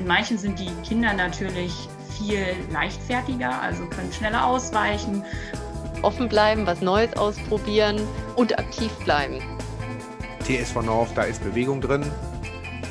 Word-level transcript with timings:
In 0.00 0.06
manchen 0.06 0.38
sind 0.38 0.58
die 0.58 0.70
Kinder 0.82 1.12
natürlich 1.12 1.72
viel 2.16 2.56
leichtfertiger, 2.72 3.60
also 3.60 3.84
können 3.84 4.10
schneller 4.10 4.46
ausweichen. 4.46 5.22
Offen 6.00 6.26
bleiben, 6.26 6.66
was 6.66 6.80
Neues 6.80 7.14
ausprobieren 7.18 8.00
und 8.34 8.58
aktiv 8.58 8.90
bleiben. 9.04 9.42
TSV 10.44 10.82
North, 10.82 11.10
da 11.14 11.24
ist 11.24 11.44
Bewegung 11.44 11.82
drin. 11.82 12.02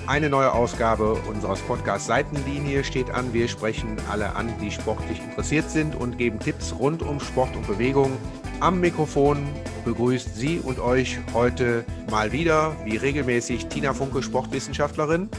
Eine 0.06 0.30
neue 0.30 0.54
Ausgabe 0.54 1.14
unseres 1.28 1.60
Podcasts 1.62 2.06
Seitenlinie 2.06 2.84
steht 2.84 3.10
an. 3.10 3.34
Wir 3.34 3.48
sprechen 3.48 3.98
alle 4.12 4.36
an, 4.36 4.54
die 4.62 4.70
sportlich 4.70 5.20
interessiert 5.20 5.70
sind 5.72 5.96
und 5.96 6.20
geben 6.20 6.40
Tipps 6.40 6.76
rund 6.78 7.02
um 7.02 7.20
Sport 7.20 7.56
und 7.56 7.66
Bewegung. 7.66 8.18
Am 8.60 8.80
Mikrofon 8.80 9.48
begrüßt 9.84 10.36
Sie 10.36 10.60
und 10.60 10.80
euch 10.80 11.20
heute 11.34 11.86
mal 12.12 12.32
wieder, 12.32 12.76
wie 12.86 12.98
regelmäßig, 12.98 13.68
Tina 13.68 13.94
Funke, 13.94 14.22
Sportwissenschaftlerin. 14.22 15.30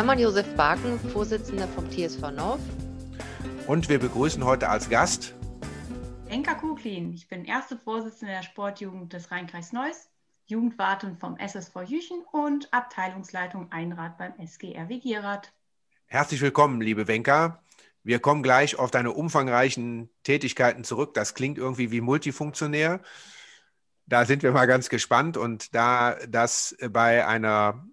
Hermann 0.00 0.18
Josef 0.18 0.46
Baken, 0.56 0.98
Vorsitzender 1.10 1.68
vom 1.68 1.90
TSV 1.90 2.30
North. 2.30 2.62
Und 3.66 3.90
wir 3.90 3.98
begrüßen 3.98 4.42
heute 4.42 4.70
als 4.70 4.88
Gast 4.88 5.34
Enka 6.26 6.54
Kuklin. 6.54 7.12
Ich 7.12 7.28
bin 7.28 7.44
erste 7.44 7.76
Vorsitzende 7.76 8.32
der 8.32 8.42
Sportjugend 8.42 9.12
des 9.12 9.30
Rheinkreigs 9.30 9.74
Neuss, 9.74 10.08
Jugendwartin 10.46 11.18
vom 11.18 11.36
SSV 11.36 11.82
Jüchen 11.86 12.22
und 12.32 12.72
Abteilungsleitung 12.72 13.70
Einrad 13.72 14.16
beim 14.16 14.32
SGRW 14.38 15.00
Gierat. 15.00 15.52
Herzlich 16.06 16.40
willkommen, 16.40 16.80
liebe 16.80 17.06
Wenka. 17.06 17.62
Wir 18.02 18.20
kommen 18.20 18.42
gleich 18.42 18.78
auf 18.78 18.90
deine 18.90 19.12
umfangreichen 19.12 20.08
Tätigkeiten 20.22 20.82
zurück. 20.82 21.12
Das 21.12 21.34
klingt 21.34 21.58
irgendwie 21.58 21.90
wie 21.90 22.00
multifunktionär. 22.00 23.02
Da 24.06 24.24
sind 24.24 24.42
wir 24.42 24.52
mal 24.52 24.64
ganz 24.64 24.88
gespannt. 24.88 25.36
Und 25.36 25.74
da 25.74 26.16
das 26.26 26.74
bei 26.88 27.26
einer 27.26 27.84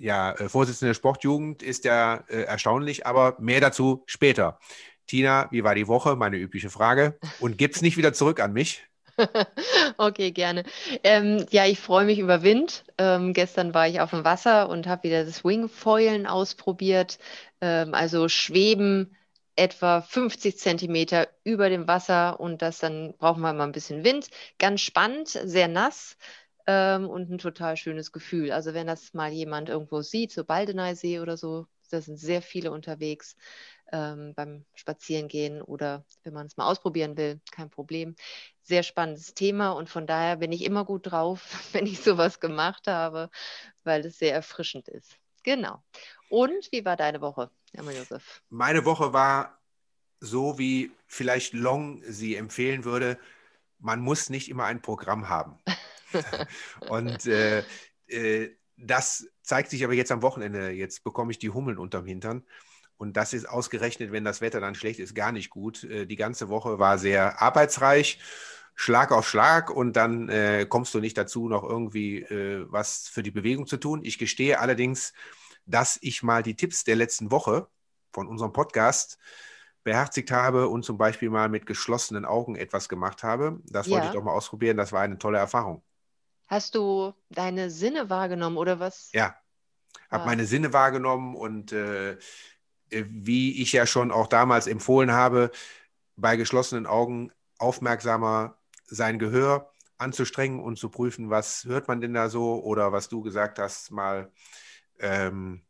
ja, 0.00 0.32
äh, 0.32 0.48
Vorsitzende 0.48 0.90
der 0.90 0.94
Sportjugend 0.94 1.62
ist 1.62 1.84
ja 1.84 2.24
äh, 2.28 2.42
erstaunlich, 2.42 3.06
aber 3.06 3.36
mehr 3.38 3.60
dazu 3.60 4.02
später. 4.06 4.58
Tina, 5.06 5.48
wie 5.50 5.64
war 5.64 5.74
die 5.74 5.88
Woche? 5.88 6.16
Meine 6.16 6.36
übliche 6.36 6.70
Frage. 6.70 7.18
Und 7.40 7.58
gibt 7.58 7.76
es 7.76 7.82
nicht 7.82 7.96
wieder 7.96 8.12
zurück 8.12 8.40
an 8.40 8.52
mich? 8.52 8.84
okay, 9.98 10.30
gerne. 10.30 10.64
Ähm, 11.04 11.44
ja, 11.50 11.66
ich 11.66 11.78
freue 11.78 12.06
mich 12.06 12.18
über 12.18 12.42
Wind. 12.42 12.84
Ähm, 12.96 13.34
gestern 13.34 13.74
war 13.74 13.88
ich 13.88 14.00
auf 14.00 14.10
dem 14.10 14.24
Wasser 14.24 14.68
und 14.68 14.86
habe 14.86 15.02
wieder 15.02 15.24
das 15.24 15.44
Wingfoilen 15.44 16.26
ausprobiert. 16.26 17.18
Ähm, 17.60 17.92
also 17.92 18.28
Schweben 18.28 19.16
etwa 19.56 20.00
50 20.00 20.56
Zentimeter 20.56 21.28
über 21.44 21.68
dem 21.68 21.86
Wasser 21.86 22.40
und 22.40 22.62
das 22.62 22.78
dann 22.78 23.14
brauchen 23.18 23.42
wir 23.42 23.52
mal 23.52 23.64
ein 23.64 23.72
bisschen 23.72 24.04
Wind. 24.04 24.28
Ganz 24.58 24.80
spannend, 24.80 25.28
sehr 25.28 25.68
nass 25.68 26.16
ähm, 26.70 27.08
und 27.08 27.30
ein 27.30 27.38
total 27.38 27.76
schönes 27.76 28.12
Gefühl. 28.12 28.52
Also 28.52 28.74
wenn 28.74 28.86
das 28.86 29.12
mal 29.12 29.32
jemand 29.32 29.68
irgendwo 29.68 30.02
sieht, 30.02 30.30
so 30.30 30.44
Baldeneysee 30.44 31.18
oder 31.18 31.36
so, 31.36 31.66
da 31.90 32.00
sind 32.00 32.16
sehr 32.16 32.42
viele 32.42 32.70
unterwegs 32.70 33.36
ähm, 33.90 34.34
beim 34.36 34.64
Spazierengehen 34.74 35.62
oder 35.62 36.04
wenn 36.22 36.32
man 36.32 36.46
es 36.46 36.56
mal 36.56 36.66
ausprobieren 36.66 37.16
will, 37.16 37.40
kein 37.50 37.70
Problem. 37.70 38.14
Sehr 38.62 38.84
spannendes 38.84 39.34
Thema 39.34 39.70
und 39.70 39.90
von 39.90 40.06
daher 40.06 40.36
bin 40.36 40.52
ich 40.52 40.64
immer 40.64 40.84
gut 40.84 41.10
drauf, 41.10 41.40
wenn 41.72 41.86
ich 41.86 42.00
sowas 42.00 42.38
gemacht 42.38 42.86
habe, 42.86 43.30
weil 43.82 44.06
es 44.06 44.18
sehr 44.18 44.32
erfrischend 44.32 44.86
ist. 44.86 45.16
Genau. 45.42 45.82
Und 46.28 46.70
wie 46.70 46.84
war 46.84 46.96
deine 46.96 47.20
Woche, 47.20 47.50
Hermann 47.72 47.96
Josef? 47.96 48.42
Meine 48.48 48.84
Woche 48.84 49.12
war 49.12 49.58
so, 50.20 50.56
wie 50.58 50.92
vielleicht 51.08 51.52
Long 51.52 52.02
sie 52.04 52.36
empfehlen 52.36 52.84
würde. 52.84 53.18
Man 53.80 54.00
muss 54.00 54.30
nicht 54.30 54.48
immer 54.48 54.66
ein 54.66 54.82
Programm 54.82 55.28
haben. 55.28 55.58
und 56.88 57.26
äh, 57.26 57.62
äh, 58.06 58.50
das 58.76 59.28
zeigt 59.42 59.70
sich 59.70 59.84
aber 59.84 59.94
jetzt 59.94 60.12
am 60.12 60.22
Wochenende. 60.22 60.70
Jetzt 60.70 61.04
bekomme 61.04 61.32
ich 61.32 61.38
die 61.38 61.50
Hummeln 61.50 61.78
unterm 61.78 62.06
Hintern. 62.06 62.44
Und 62.96 63.16
das 63.16 63.32
ist 63.32 63.48
ausgerechnet, 63.48 64.12
wenn 64.12 64.24
das 64.24 64.40
Wetter 64.42 64.60
dann 64.60 64.74
schlecht 64.74 65.00
ist, 65.00 65.14
gar 65.14 65.32
nicht 65.32 65.50
gut. 65.50 65.84
Äh, 65.84 66.06
die 66.06 66.16
ganze 66.16 66.48
Woche 66.48 66.78
war 66.78 66.98
sehr 66.98 67.40
arbeitsreich, 67.40 68.18
Schlag 68.74 69.12
auf 69.12 69.28
Schlag 69.28 69.70
und 69.70 69.94
dann 69.94 70.28
äh, 70.28 70.66
kommst 70.68 70.94
du 70.94 71.00
nicht 71.00 71.16
dazu, 71.18 71.48
noch 71.48 71.64
irgendwie 71.64 72.22
äh, 72.22 72.66
was 72.70 73.08
für 73.08 73.22
die 73.22 73.30
Bewegung 73.30 73.66
zu 73.66 73.76
tun. 73.76 74.00
Ich 74.04 74.18
gestehe 74.18 74.58
allerdings, 74.58 75.12
dass 75.66 75.98
ich 76.02 76.22
mal 76.22 76.42
die 76.42 76.56
Tipps 76.56 76.84
der 76.84 76.96
letzten 76.96 77.30
Woche 77.30 77.68
von 78.12 78.26
unserem 78.26 78.52
Podcast 78.52 79.18
beherzigt 79.82 80.30
habe 80.30 80.68
und 80.68 80.84
zum 80.84 80.98
Beispiel 80.98 81.30
mal 81.30 81.48
mit 81.48 81.66
geschlossenen 81.66 82.24
Augen 82.24 82.54
etwas 82.56 82.88
gemacht 82.88 83.22
habe. 83.22 83.60
Das 83.66 83.88
wollte 83.88 84.04
ja. 84.04 84.10
ich 84.10 84.16
doch 84.16 84.24
mal 84.24 84.32
ausprobieren. 84.32 84.76
Das 84.76 84.92
war 84.92 85.00
eine 85.00 85.18
tolle 85.18 85.38
Erfahrung. 85.38 85.82
Hast 86.50 86.74
du 86.74 87.14
deine 87.28 87.70
Sinne 87.70 88.10
wahrgenommen 88.10 88.56
oder 88.56 88.80
was? 88.80 89.10
Ja, 89.12 89.36
habe 90.10 90.24
ah. 90.24 90.26
meine 90.26 90.46
Sinne 90.46 90.72
wahrgenommen 90.72 91.36
und 91.36 91.70
äh, 91.70 92.14
äh, 92.14 92.18
wie 92.90 93.62
ich 93.62 93.72
ja 93.72 93.86
schon 93.86 94.10
auch 94.10 94.26
damals 94.26 94.66
empfohlen 94.66 95.12
habe, 95.12 95.52
bei 96.16 96.34
geschlossenen 96.34 96.86
Augen 96.86 97.30
aufmerksamer 97.58 98.58
sein 98.84 99.20
Gehör 99.20 99.70
anzustrengen 99.96 100.58
und 100.58 100.76
zu 100.76 100.88
prüfen, 100.88 101.30
was 101.30 101.66
hört 101.66 101.86
man 101.86 102.00
denn 102.00 102.14
da 102.14 102.28
so 102.28 102.60
oder 102.64 102.90
was 102.90 103.08
du 103.08 103.22
gesagt 103.22 103.60
hast, 103.60 103.92
mal, 103.92 104.32
ähm, 104.98 105.62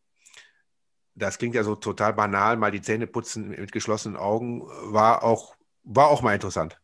das 1.15 1.37
klingt 1.37 1.55
ja 1.55 1.62
so 1.62 1.75
total 1.75 2.15
banal, 2.15 2.57
mal 2.57 2.71
die 2.71 2.81
Zähne 2.81 3.07
putzen 3.07 3.51
mit 3.51 3.71
geschlossenen 3.71 4.17
Augen, 4.17 4.62
war 4.91 5.25
auch, 5.25 5.57
war 5.83 6.09
auch 6.09 6.23
mal 6.23 6.33
interessant. 6.33 6.80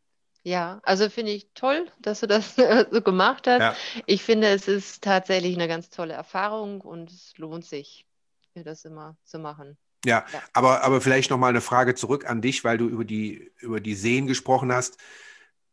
Ja, 0.47 0.79
also 0.84 1.11
finde 1.11 1.33
ich 1.33 1.49
toll, 1.55 1.91
dass 1.99 2.21
du 2.21 2.29
das 2.29 2.55
so 2.93 3.03
gemacht 3.03 3.49
hast. 3.49 3.61
Ja. 3.61 3.77
Ich 4.07 4.23
finde, 4.23 4.47
es 4.47 4.69
ist 4.69 5.03
tatsächlich 5.03 5.57
eine 5.57 5.67
ganz 5.67 5.91
tolle 5.91 6.15
Erfahrung 6.15 6.83
und 6.83 7.11
es 7.11 7.37
lohnt 7.37 7.65
sich, 7.65 8.07
das 8.55 8.84
immer 8.84 9.17
zu 9.25 9.41
machen. 9.41 9.77
Ja, 10.05 10.25
ja. 10.33 10.43
aber, 10.53 10.84
aber 10.84 11.01
vielleicht 11.01 11.31
nochmal 11.31 11.51
eine 11.51 11.61
Frage 11.61 11.97
zurück 11.97 12.31
an 12.31 12.43
dich, 12.43 12.62
weil 12.62 12.79
du 12.79 12.87
über 12.87 13.05
die, 13.05 13.51
über 13.59 13.81
die 13.81 13.97
Seen 13.97 14.29
gesprochen 14.29 14.73
hast. 14.73 14.99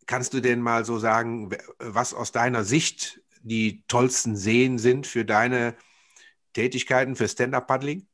Kannst 0.07 0.33
du 0.33 0.39
denn 0.39 0.59
mal 0.59 0.85
so 0.85 0.97
sagen, 0.97 1.55
was 1.77 2.15
aus 2.15 2.31
deiner 2.31 2.63
Sicht 2.63 3.21
die 3.43 3.83
tollsten 3.87 4.35
Seen 4.35 4.79
sind 4.79 5.05
für 5.05 5.23
deine 5.23 5.75
Tätigkeiten 6.53 7.15
für 7.15 7.27
Stand-Up-Paddling? 7.27 8.07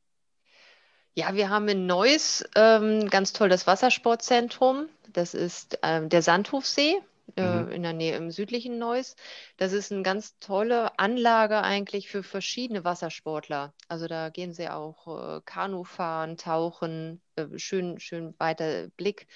Ja, 1.14 1.34
wir 1.34 1.50
haben 1.50 1.68
in 1.68 1.86
Neuss 1.86 2.44
ähm, 2.54 3.08
ganz 3.08 3.32
toll 3.32 3.48
das 3.48 3.66
Wassersportzentrum. 3.66 4.88
Das 5.12 5.34
ist 5.34 5.78
ähm, 5.82 6.08
der 6.08 6.22
Sandhofsee 6.22 7.00
äh, 7.36 7.62
mhm. 7.62 7.72
in 7.72 7.82
der 7.82 7.92
Nähe 7.92 8.16
im 8.16 8.30
südlichen 8.30 8.78
Neuss. 8.78 9.16
Das 9.56 9.72
ist 9.72 9.92
eine 9.92 10.02
ganz 10.02 10.38
tolle 10.38 10.98
Anlage 10.98 11.62
eigentlich 11.62 12.08
für 12.08 12.22
verschiedene 12.22 12.84
Wassersportler. 12.84 13.74
Also 13.88 14.06
da 14.06 14.30
gehen 14.30 14.52
sie 14.52 14.68
auch 14.68 15.36
äh, 15.36 15.40
Kanu 15.44 15.84
fahren, 15.84 16.36
tauchen, 16.36 17.20
äh, 17.36 17.46
schön, 17.56 17.98
schön 17.98 18.34
weiter 18.38 18.88
Blick. 18.96 19.26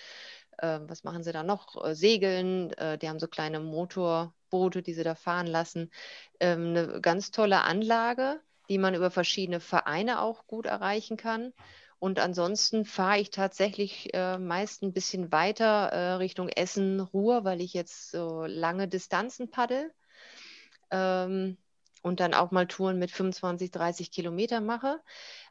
Äh, 0.59 0.81
was 0.83 1.03
machen 1.03 1.25
sie 1.25 1.33
da 1.33 1.43
noch? 1.43 1.85
Äh, 1.85 1.95
segeln, 1.95 2.73
äh, 2.75 2.99
die 2.99 3.09
haben 3.09 3.19
so 3.19 3.27
kleine 3.29 3.59
Motorboote, 3.61 4.83
die 4.83 4.95
sie 4.95 5.05
da 5.05 5.17
fahren 5.17 5.49
lassen. 5.49 5.91
Ähm, 6.41 6.69
eine 6.69 7.01
ganz 7.01 7.33
tolle 7.33 7.63
Anlage 7.63 8.41
die 8.69 8.79
man 8.79 8.95
über 8.95 9.11
verschiedene 9.11 9.61
Vereine 9.61 10.21
auch 10.21 10.47
gut 10.47 10.67
erreichen 10.67 11.17
kann. 11.17 11.53
Und 11.99 12.19
ansonsten 12.19 12.85
fahre 12.85 13.21
ich 13.21 13.31
tatsächlich 13.31 14.13
äh, 14.13 14.39
meist 14.39 14.83
ein 14.83 14.93
bisschen 14.93 15.33
weiter 15.33 15.89
äh, 15.89 16.13
Richtung 16.15 16.49
Essen, 16.49 17.01
Ruhr, 17.01 17.45
weil 17.45 17.61
ich 17.61 17.73
jetzt 17.73 18.11
so 18.11 18.45
lange 18.45 18.89
Distanzen 18.89 19.51
paddel. 19.51 19.93
Ähm, 20.91 21.57
und 22.03 22.21
dann 22.21 22.35
auch 22.35 22.51
mal 22.51 22.67
Touren 22.67 22.99
mit 22.99 23.11
25, 23.11 23.71
30 23.71 24.11
Kilometer 24.11 24.61
mache. 24.61 25.01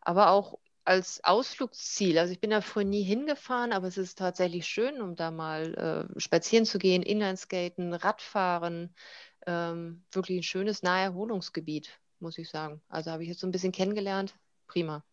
Aber 0.01 0.29
auch 0.29 0.59
als 0.85 1.23
Ausflugsziel. 1.23 2.19
Also 2.19 2.33
ich 2.33 2.39
bin 2.39 2.51
da 2.51 2.61
früher 2.61 2.83
nie 2.83 3.03
hingefahren, 3.03 3.73
aber 3.73 3.87
es 3.87 3.97
ist 3.97 4.19
tatsächlich 4.19 4.67
schön, 4.67 5.01
um 5.01 5.15
da 5.15 5.31
mal 5.31 6.09
äh, 6.15 6.19
spazieren 6.19 6.65
zu 6.65 6.77
gehen, 6.77 7.01
Inlineskaten, 7.03 7.93
Radfahren. 7.93 8.93
Ähm, 9.47 10.05
wirklich 10.11 10.39
ein 10.39 10.43
schönes 10.43 10.83
Naherholungsgebiet 10.83 11.99
muss 12.19 12.37
ich 12.37 12.49
sagen. 12.49 12.81
Also 12.89 13.11
habe 13.11 13.23
ich 13.23 13.29
jetzt 13.29 13.41
so 13.41 13.47
ein 13.47 13.51
bisschen 13.51 13.71
kennengelernt. 13.71 14.35
Prima. 14.67 15.03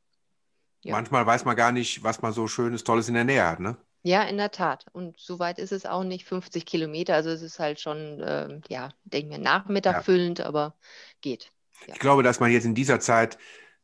Ja. 0.82 0.92
Manchmal 0.92 1.26
weiß 1.26 1.44
man 1.44 1.56
gar 1.56 1.72
nicht, 1.72 2.02
was 2.02 2.22
man 2.22 2.32
so 2.32 2.46
Schönes, 2.46 2.84
Tolles 2.84 3.08
in 3.08 3.14
der 3.14 3.24
Nähe 3.24 3.46
hat, 3.46 3.60
ne? 3.60 3.76
Ja, 4.02 4.22
in 4.22 4.38
der 4.38 4.50
Tat. 4.50 4.86
Und 4.92 5.20
so 5.20 5.38
weit 5.38 5.58
ist 5.58 5.72
es 5.72 5.84
auch 5.84 6.04
nicht 6.04 6.24
50 6.24 6.64
Kilometer. 6.64 7.14
Also 7.14 7.28
es 7.28 7.42
ist 7.42 7.58
halt 7.58 7.80
schon, 7.80 8.22
ähm, 8.24 8.62
ja, 8.68 8.90
denke 9.04 9.28
mir, 9.28 9.38
Nachmittag 9.38 10.06
ja. 10.08 10.46
aber 10.46 10.74
geht. 11.20 11.52
Ja. 11.86 11.94
Ich 11.94 12.00
glaube, 12.00 12.22
dass 12.22 12.40
man 12.40 12.50
jetzt 12.50 12.64
in 12.64 12.74
dieser 12.74 13.00
Zeit 13.00 13.36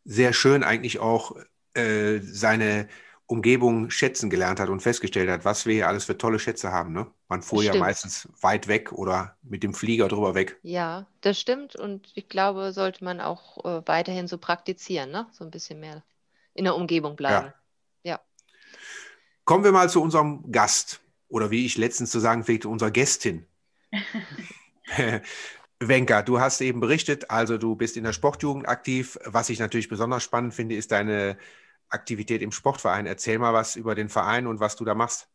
sehr 0.05 0.33
schön 0.33 0.65
eigentlich 0.65 1.01
auch 1.01 1.37
äh, 1.75 2.21
seine 2.21 2.89
Umgebung 3.29 3.91
schätzen 3.91 4.31
gelernt 4.31 4.61
hat 4.61 4.69
und 4.69 4.81
festgestellt 4.81 5.29
hat, 5.29 5.45
was 5.45 5.67
wir 5.67 5.75
hier 5.75 5.89
alles 5.89 6.05
für 6.05 6.17
tolle 6.17 6.39
Schätze 6.39 6.71
haben. 6.71 6.93
Ne? 6.93 7.09
Man 7.29 7.43
fuhr 7.43 7.65
ja 7.65 7.75
meistens 7.75 8.29
weit 8.41 8.69
weg 8.69 8.93
oder 8.93 9.37
mit 9.43 9.65
dem 9.65 9.75
Flieger 9.75 10.07
drüber 10.07 10.35
weg. 10.37 10.59
Ja, 10.63 11.07
das 11.23 11.41
stimmt. 11.41 11.75
Und 11.75 12.13
ich 12.15 12.29
glaube, 12.29 12.73
sollte 12.73 13.03
man 13.03 13.21
auch 13.21 13.65
äh, 13.65 13.83
weiterhin 13.87 14.29
so 14.29 14.39
praktizieren, 14.39 15.11
ne? 15.11 15.27
so 15.33 15.45
ein 15.45 15.51
bisschen 15.51 15.81
mehr 15.81 16.05
in 16.55 16.65
der 16.65 16.77
Umgebung 16.77 17.17
bleiben. 17.17 17.53
Ja. 18.05 18.13
ja. 18.13 18.21
Kommen 19.45 19.65
wir 19.65 19.73
mal 19.73 19.91
zu 19.91 20.01
unserem 20.01 20.53
Gast 20.53 21.01
oder 21.29 21.51
wie 21.51 21.67
ich 21.67 21.77
letztens 21.77 22.13
zu 22.13 22.21
sagen 22.21 22.45
pflegte, 22.45 22.69
unserer 22.69 22.93
Gästin. 22.93 23.47
Wenka, 25.81 26.23
du 26.23 26.41
hast 26.41 26.61
eben 26.61 26.81
berichtet, 26.81 27.31
also 27.31 27.59
du 27.59 27.75
bist 27.75 27.97
in 27.97 28.05
der 28.05 28.13
Sportjugend 28.13 28.69
aktiv. 28.69 29.19
Was 29.25 29.51
ich 29.51 29.59
natürlich 29.59 29.89
besonders 29.89 30.23
spannend 30.23 30.55
finde, 30.55 30.77
ist 30.77 30.93
deine 30.93 31.37
Aktivität 31.89 32.43
im 32.43 32.53
Sportverein. 32.53 33.07
Erzähl 33.07 33.39
mal 33.39 33.53
was 33.53 33.77
über 33.77 33.95
den 33.95 34.09
Verein 34.09 34.47
und 34.47 34.61
was 34.61 34.77
du 34.77 34.85
da 34.85 34.95
machst. 34.95 35.29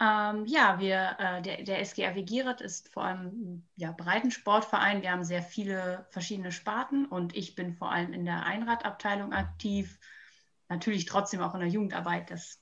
Ähm, 0.00 0.46
ja, 0.46 0.78
wir, 0.78 1.16
äh, 1.18 1.42
der, 1.42 1.64
der 1.64 1.80
SGRW 1.80 2.22
Gieret 2.22 2.60
ist 2.60 2.88
vor 2.88 3.04
allem 3.04 3.66
ja, 3.74 3.90
Breitensportverein. 3.90 5.02
Wir 5.02 5.10
haben 5.10 5.24
sehr 5.24 5.42
viele 5.42 6.06
verschiedene 6.10 6.52
Sparten 6.52 7.06
und 7.06 7.36
ich 7.36 7.56
bin 7.56 7.74
vor 7.74 7.90
allem 7.90 8.12
in 8.12 8.24
der 8.24 8.44
Einradabteilung 8.46 9.32
aktiv. 9.32 9.98
Natürlich 10.68 11.06
trotzdem 11.06 11.40
auch 11.40 11.54
in 11.54 11.60
der 11.60 11.68
Jugendarbeit. 11.68 12.30
Das 12.30 12.60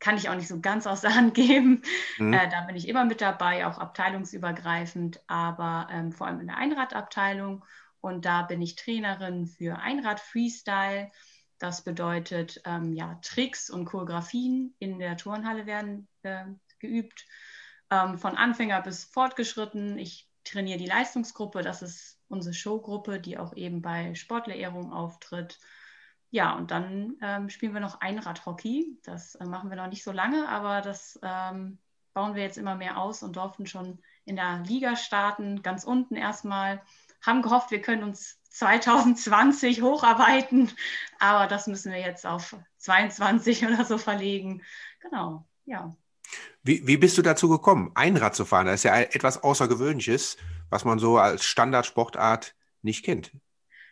kann 0.00 0.18
ich 0.18 0.28
auch 0.28 0.34
nicht 0.34 0.48
so 0.48 0.60
ganz 0.60 0.86
aus 0.86 1.00
der 1.00 1.14
Hand 1.14 1.32
geben. 1.34 1.80
Mhm. 2.18 2.34
Äh, 2.34 2.50
da 2.50 2.62
bin 2.62 2.76
ich 2.76 2.88
immer 2.88 3.06
mit 3.06 3.22
dabei, 3.22 3.66
auch 3.66 3.78
abteilungsübergreifend, 3.78 5.22
aber 5.28 5.88
ähm, 5.90 6.12
vor 6.12 6.26
allem 6.26 6.40
in 6.40 6.48
der 6.48 6.58
Einradabteilung. 6.58 7.64
Und 8.00 8.26
da 8.26 8.42
bin 8.42 8.60
ich 8.60 8.76
Trainerin 8.76 9.46
für 9.46 9.78
Einrad 9.78 10.20
Freestyle. 10.20 11.10
Das 11.58 11.82
bedeutet, 11.82 12.60
ähm, 12.64 12.92
ja, 12.92 13.18
Tricks 13.22 13.70
und 13.70 13.86
Choreografien 13.86 14.74
in 14.78 14.98
der 14.98 15.16
Turnhalle 15.16 15.66
werden 15.66 16.08
äh, 16.22 16.44
geübt. 16.78 17.26
Ähm, 17.90 18.18
von 18.18 18.36
Anfänger 18.36 18.82
bis 18.82 19.04
fortgeschritten. 19.04 19.98
Ich 19.98 20.28
trainiere 20.44 20.78
die 20.78 20.86
Leistungsgruppe. 20.86 21.62
Das 21.62 21.82
ist 21.82 22.20
unsere 22.28 22.54
Showgruppe, 22.54 23.20
die 23.20 23.38
auch 23.38 23.54
eben 23.54 23.82
bei 23.82 24.14
Sportlerehrung 24.14 24.92
auftritt. 24.92 25.58
Ja, 26.30 26.54
und 26.54 26.70
dann 26.70 27.16
ähm, 27.22 27.48
spielen 27.48 27.72
wir 27.72 27.80
noch 27.80 28.00
Einradhockey. 28.00 28.98
Das 29.04 29.36
äh, 29.36 29.44
machen 29.44 29.70
wir 29.70 29.76
noch 29.76 29.88
nicht 29.88 30.04
so 30.04 30.12
lange, 30.12 30.48
aber 30.48 30.80
das 30.80 31.18
ähm, 31.22 31.78
bauen 32.12 32.34
wir 32.34 32.42
jetzt 32.42 32.58
immer 32.58 32.74
mehr 32.74 32.98
aus 32.98 33.22
und 33.22 33.36
durften 33.36 33.66
schon 33.66 34.02
in 34.24 34.36
der 34.36 34.58
Liga 34.66 34.96
starten, 34.96 35.62
ganz 35.62 35.84
unten 35.84 36.16
erstmal. 36.16 36.82
Haben 37.24 37.42
gehofft, 37.42 37.70
wir 37.70 37.80
können 37.80 38.02
uns 38.02 38.35
2020 38.56 39.82
hocharbeiten, 39.82 40.70
aber 41.18 41.46
das 41.46 41.66
müssen 41.66 41.92
wir 41.92 42.00
jetzt 42.00 42.26
auf 42.26 42.56
22 42.78 43.66
oder 43.66 43.84
so 43.84 43.98
verlegen. 43.98 44.62
Genau, 45.02 45.46
ja. 45.66 45.94
Wie, 46.62 46.86
wie 46.86 46.96
bist 46.96 47.18
du 47.18 47.22
dazu 47.22 47.48
gekommen, 47.48 47.92
Einrad 47.94 48.34
zu 48.34 48.44
fahren? 48.44 48.66
Das 48.66 48.76
ist 48.76 48.84
ja 48.84 48.98
etwas 48.98 49.42
Außergewöhnliches, 49.42 50.38
was 50.70 50.84
man 50.84 50.98
so 50.98 51.18
als 51.18 51.44
Standardsportart 51.44 52.54
nicht 52.82 53.04
kennt. 53.04 53.30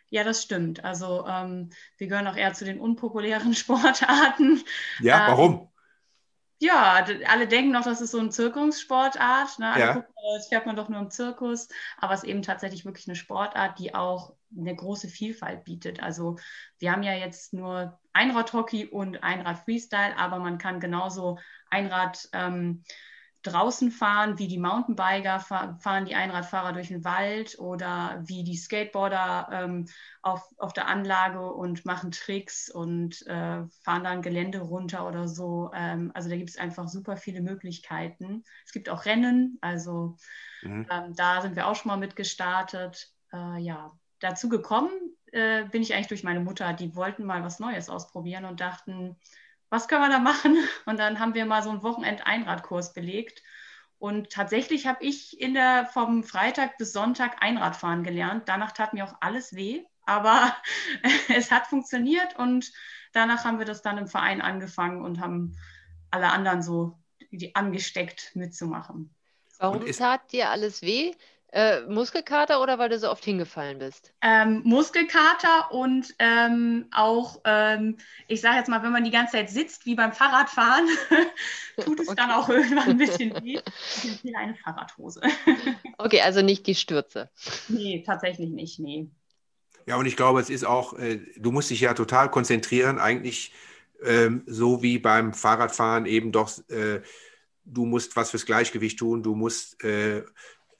Ja, 0.09 0.23
das 0.23 0.41
stimmt. 0.41 0.83
Also 0.83 1.25
ähm, 1.27 1.69
wir 1.97 2.07
gehören 2.07 2.27
auch 2.27 2.35
eher 2.35 2.53
zu 2.53 2.65
den 2.65 2.79
unpopulären 2.79 3.53
Sportarten. 3.55 4.63
Ja, 4.99 5.27
warum? 5.27 5.69
Ja, 6.59 7.05
alle 7.27 7.47
denken 7.47 7.71
noch, 7.71 7.83
das 7.83 8.01
ist 8.01 8.11
so 8.11 8.19
eine 8.19 8.29
Zirkussportart. 8.29 9.59
Ne? 9.59 9.73
ja. 9.77 9.93
gucken, 9.93 10.13
das 10.35 10.47
fährt 10.47 10.65
man 10.65 10.75
doch 10.75 10.89
nur 10.89 11.01
im 11.01 11.11
Zirkus. 11.11 11.67
Aber 11.97 12.13
es 12.13 12.23
ist 12.23 12.29
eben 12.29 12.41
tatsächlich 12.41 12.85
wirklich 12.85 13.07
eine 13.07 13.15
Sportart, 13.15 13.77
die 13.77 13.93
auch 13.93 14.33
eine 14.57 14.75
große 14.75 15.09
Vielfalt 15.09 15.65
bietet. 15.65 16.01
Also 16.01 16.37
wir 16.79 16.91
haben 16.91 17.03
ja 17.03 17.13
jetzt 17.13 17.53
nur 17.53 17.99
Einradhockey 18.13 18.85
und 18.85 19.21
Einrad 19.21 19.59
Freestyle, 19.59 20.17
aber 20.17 20.39
man 20.39 20.57
kann 20.57 20.79
genauso 20.79 21.39
Einrad 21.69 22.29
ähm, 22.31 22.83
draußen 23.45 23.91
fahren, 23.91 24.39
wie 24.39 24.47
die 24.47 24.57
Mountainbiker 24.57 25.39
fahren 25.39 26.05
die 26.05 26.15
Einradfahrer 26.15 26.73
durch 26.73 26.89
den 26.89 27.03
Wald 27.03 27.57
oder 27.59 28.21
wie 28.25 28.43
die 28.43 28.57
Skateboarder 28.57 29.49
ähm, 29.51 29.87
auf, 30.21 30.47
auf 30.57 30.73
der 30.73 30.87
Anlage 30.87 31.51
und 31.51 31.85
machen 31.85 32.11
Tricks 32.11 32.69
und 32.69 33.25
äh, 33.27 33.63
fahren 33.83 34.03
dann 34.03 34.21
Gelände 34.21 34.59
runter 34.59 35.07
oder 35.07 35.27
so. 35.27 35.71
Ähm, 35.73 36.11
also 36.13 36.29
da 36.29 36.35
gibt 36.35 36.49
es 36.49 36.57
einfach 36.57 36.87
super 36.87 37.17
viele 37.17 37.41
Möglichkeiten. 37.41 38.43
Es 38.65 38.71
gibt 38.71 38.89
auch 38.89 39.05
Rennen, 39.05 39.57
also 39.61 40.17
mhm. 40.63 40.87
ähm, 40.89 41.15
da 41.15 41.41
sind 41.41 41.55
wir 41.55 41.67
auch 41.67 41.75
schon 41.75 41.89
mal 41.89 41.97
mit 41.97 42.15
gestartet. 42.15 43.11
Äh, 43.31 43.59
ja, 43.59 43.91
dazu 44.19 44.49
gekommen 44.49 44.91
äh, 45.31 45.65
bin 45.65 45.81
ich 45.81 45.93
eigentlich 45.93 46.07
durch 46.07 46.23
meine 46.23 46.39
Mutter. 46.39 46.73
Die 46.73 46.95
wollten 46.95 47.25
mal 47.25 47.43
was 47.43 47.59
Neues 47.59 47.89
ausprobieren 47.89 48.45
und 48.45 48.61
dachten, 48.61 49.17
was 49.69 49.87
können 49.87 50.03
wir 50.03 50.09
da 50.09 50.19
machen? 50.19 50.57
Und 50.85 50.99
dann 50.99 51.19
haben 51.19 51.33
wir 51.33 51.45
mal 51.45 51.63
so 51.63 51.69
einen 51.69 51.83
Wochenend-Einradkurs 51.83 52.93
belegt. 52.93 53.43
Und 53.97 54.29
tatsächlich 54.29 54.87
habe 54.87 55.03
ich 55.03 55.39
in 55.39 55.53
der, 55.53 55.85
vom 55.85 56.23
Freitag 56.23 56.77
bis 56.77 56.93
Sonntag 56.93 57.41
Einradfahren 57.41 58.03
gelernt. 58.03 58.47
Danach 58.47 58.71
tat 58.71 58.93
mir 58.93 59.05
auch 59.05 59.15
alles 59.21 59.55
weh, 59.55 59.83
aber 60.05 60.55
es 61.35 61.51
hat 61.51 61.67
funktioniert 61.67 62.35
und 62.37 62.71
danach 63.13 63.45
haben 63.45 63.57
wir 63.57 63.65
das 63.65 63.81
dann 63.81 63.97
im 63.97 64.07
Verein 64.07 64.41
angefangen 64.41 65.01
und 65.01 65.19
haben 65.19 65.57
alle 66.11 66.31
anderen 66.31 66.61
so 66.61 66.99
die 67.31 67.55
angesteckt 67.55 68.31
mitzumachen. 68.35 69.13
Warum 69.57 69.85
tat 69.85 70.31
dir 70.31 70.49
alles 70.49 70.81
weh? 70.81 71.13
Äh, 71.55 71.85
Muskelkater 71.87 72.61
oder 72.61 72.79
weil 72.79 72.89
du 72.89 72.99
so 72.99 73.09
oft 73.09 73.23
hingefallen 73.23 73.79
bist? 73.79 74.13
Ähm, 74.21 74.59
Muskelkater 74.65 75.71
und 75.71 76.13
ähm, 76.19 76.87
auch, 76.91 77.39
ähm, 77.45 77.95
ich 78.27 78.41
sage 78.41 78.57
jetzt 78.57 78.67
mal, 78.67 78.83
wenn 78.83 78.91
man 78.91 79.05
die 79.05 79.11
ganze 79.11 79.37
Zeit 79.37 79.49
sitzt, 79.49 79.85
wie 79.85 79.95
beim 79.95 80.11
Fahrradfahren, 80.11 80.85
tut 81.81 82.01
es 82.01 82.09
okay. 82.09 82.17
dann 82.17 82.31
auch 82.31 82.49
irgendwann 82.49 82.89
ein 82.89 82.97
bisschen 82.97 83.33
weh. 83.41 83.61
Ich 84.03 84.11
empfehle 84.11 84.37
eine 84.37 84.55
Fahrradhose. 84.55 85.21
okay, 85.97 86.19
also 86.19 86.41
nicht 86.41 86.67
die 86.67 86.75
Stürze. 86.75 87.29
Nee, 87.69 88.03
tatsächlich 88.05 88.49
nicht, 88.49 88.79
nee. 88.79 89.07
Ja, 89.85 89.95
und 89.95 90.07
ich 90.07 90.17
glaube, 90.17 90.41
es 90.41 90.49
ist 90.49 90.65
auch, 90.65 90.99
äh, 90.99 91.21
du 91.37 91.53
musst 91.53 91.69
dich 91.69 91.79
ja 91.79 91.93
total 91.93 92.29
konzentrieren, 92.29 92.99
eigentlich 92.99 93.53
ähm, 94.03 94.43
so 94.45 94.83
wie 94.83 94.99
beim 94.99 95.33
Fahrradfahren 95.33 96.05
eben 96.05 96.33
doch, 96.33 96.51
äh, 96.67 96.99
du 97.63 97.85
musst 97.85 98.17
was 98.17 98.31
fürs 98.31 98.45
Gleichgewicht 98.45 98.99
tun, 98.99 99.23
du 99.23 99.35
musst 99.35 99.81
äh, 99.85 100.23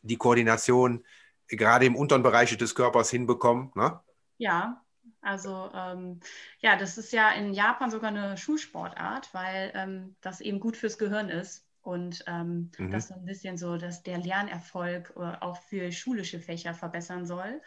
die 0.05 0.17
Koordination 0.17 1.03
gerade 1.47 1.85
im 1.85 1.95
unteren 1.95 2.23
Bereich 2.23 2.55
des 2.57 2.75
Körpers 2.75 3.09
hinbekommen. 3.09 3.71
Ne? 3.75 3.99
Ja, 4.37 4.81
also 5.21 5.69
ähm, 5.73 6.19
ja, 6.59 6.75
das 6.75 6.97
ist 6.97 7.11
ja 7.11 7.31
in 7.31 7.53
Japan 7.53 7.91
sogar 7.91 8.09
eine 8.09 8.37
Schulsportart, 8.37 9.33
weil 9.33 9.71
ähm, 9.75 10.15
das 10.21 10.41
eben 10.41 10.59
gut 10.59 10.77
fürs 10.77 10.97
Gehirn 10.97 11.29
ist 11.29 11.65
und 11.81 12.23
ähm, 12.27 12.71
mhm. 12.77 12.91
das 12.91 13.09
so 13.09 13.15
ein 13.15 13.25
bisschen 13.25 13.57
so, 13.57 13.77
dass 13.77 14.03
der 14.03 14.17
Lernerfolg 14.17 15.13
äh, 15.15 15.33
auch 15.41 15.57
für 15.57 15.91
schulische 15.91 16.39
Fächer 16.39 16.73
verbessern 16.73 17.25
soll. 17.25 17.61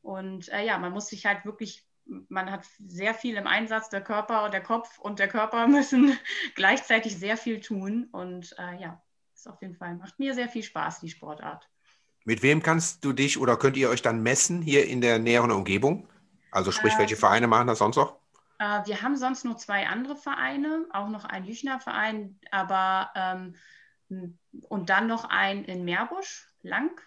Und 0.00 0.48
äh, 0.48 0.64
ja, 0.64 0.78
man 0.78 0.92
muss 0.92 1.08
sich 1.08 1.26
halt 1.26 1.44
wirklich, 1.44 1.86
man 2.28 2.50
hat 2.50 2.64
sehr 2.78 3.14
viel 3.14 3.36
im 3.36 3.46
Einsatz, 3.46 3.90
der 3.90 4.02
Körper, 4.02 4.48
der 4.48 4.62
Kopf 4.62 4.98
und 4.98 5.18
der 5.18 5.28
Körper 5.28 5.66
müssen 5.68 6.16
gleichzeitig 6.54 7.18
sehr 7.18 7.36
viel 7.36 7.60
tun. 7.60 8.08
Und 8.10 8.54
äh, 8.58 8.80
ja, 8.80 9.02
ist 9.34 9.48
auf 9.48 9.60
jeden 9.60 9.74
Fall, 9.74 9.94
macht 9.96 10.18
mir 10.18 10.34
sehr 10.34 10.48
viel 10.48 10.62
Spaß, 10.62 11.00
die 11.00 11.10
Sportart. 11.10 11.68
Mit 12.28 12.42
wem 12.42 12.62
kannst 12.62 13.06
du 13.06 13.14
dich 13.14 13.40
oder 13.40 13.56
könnt 13.56 13.78
ihr 13.78 13.88
euch 13.88 14.02
dann 14.02 14.22
messen 14.22 14.60
hier 14.60 14.86
in 14.86 15.00
der 15.00 15.18
näheren 15.18 15.50
Umgebung? 15.50 16.06
Also 16.50 16.72
sprich, 16.72 16.92
welche 16.98 17.16
Vereine 17.16 17.46
machen 17.46 17.68
das 17.68 17.78
sonst 17.78 17.96
noch? 17.96 18.16
Äh, 18.58 18.84
wir 18.84 19.00
haben 19.00 19.16
sonst 19.16 19.46
nur 19.46 19.56
zwei 19.56 19.86
andere 19.86 20.14
Vereine, 20.14 20.84
auch 20.92 21.08
noch 21.08 21.24
einen 21.24 21.46
Jüchner 21.46 21.80
Verein, 21.80 22.38
aber 22.50 23.10
ähm, 23.14 23.54
und 24.68 24.90
dann 24.90 25.06
noch 25.06 25.24
einen 25.24 25.64
in 25.64 25.86
Meerbusch, 25.86 26.52
Lang. 26.60 27.00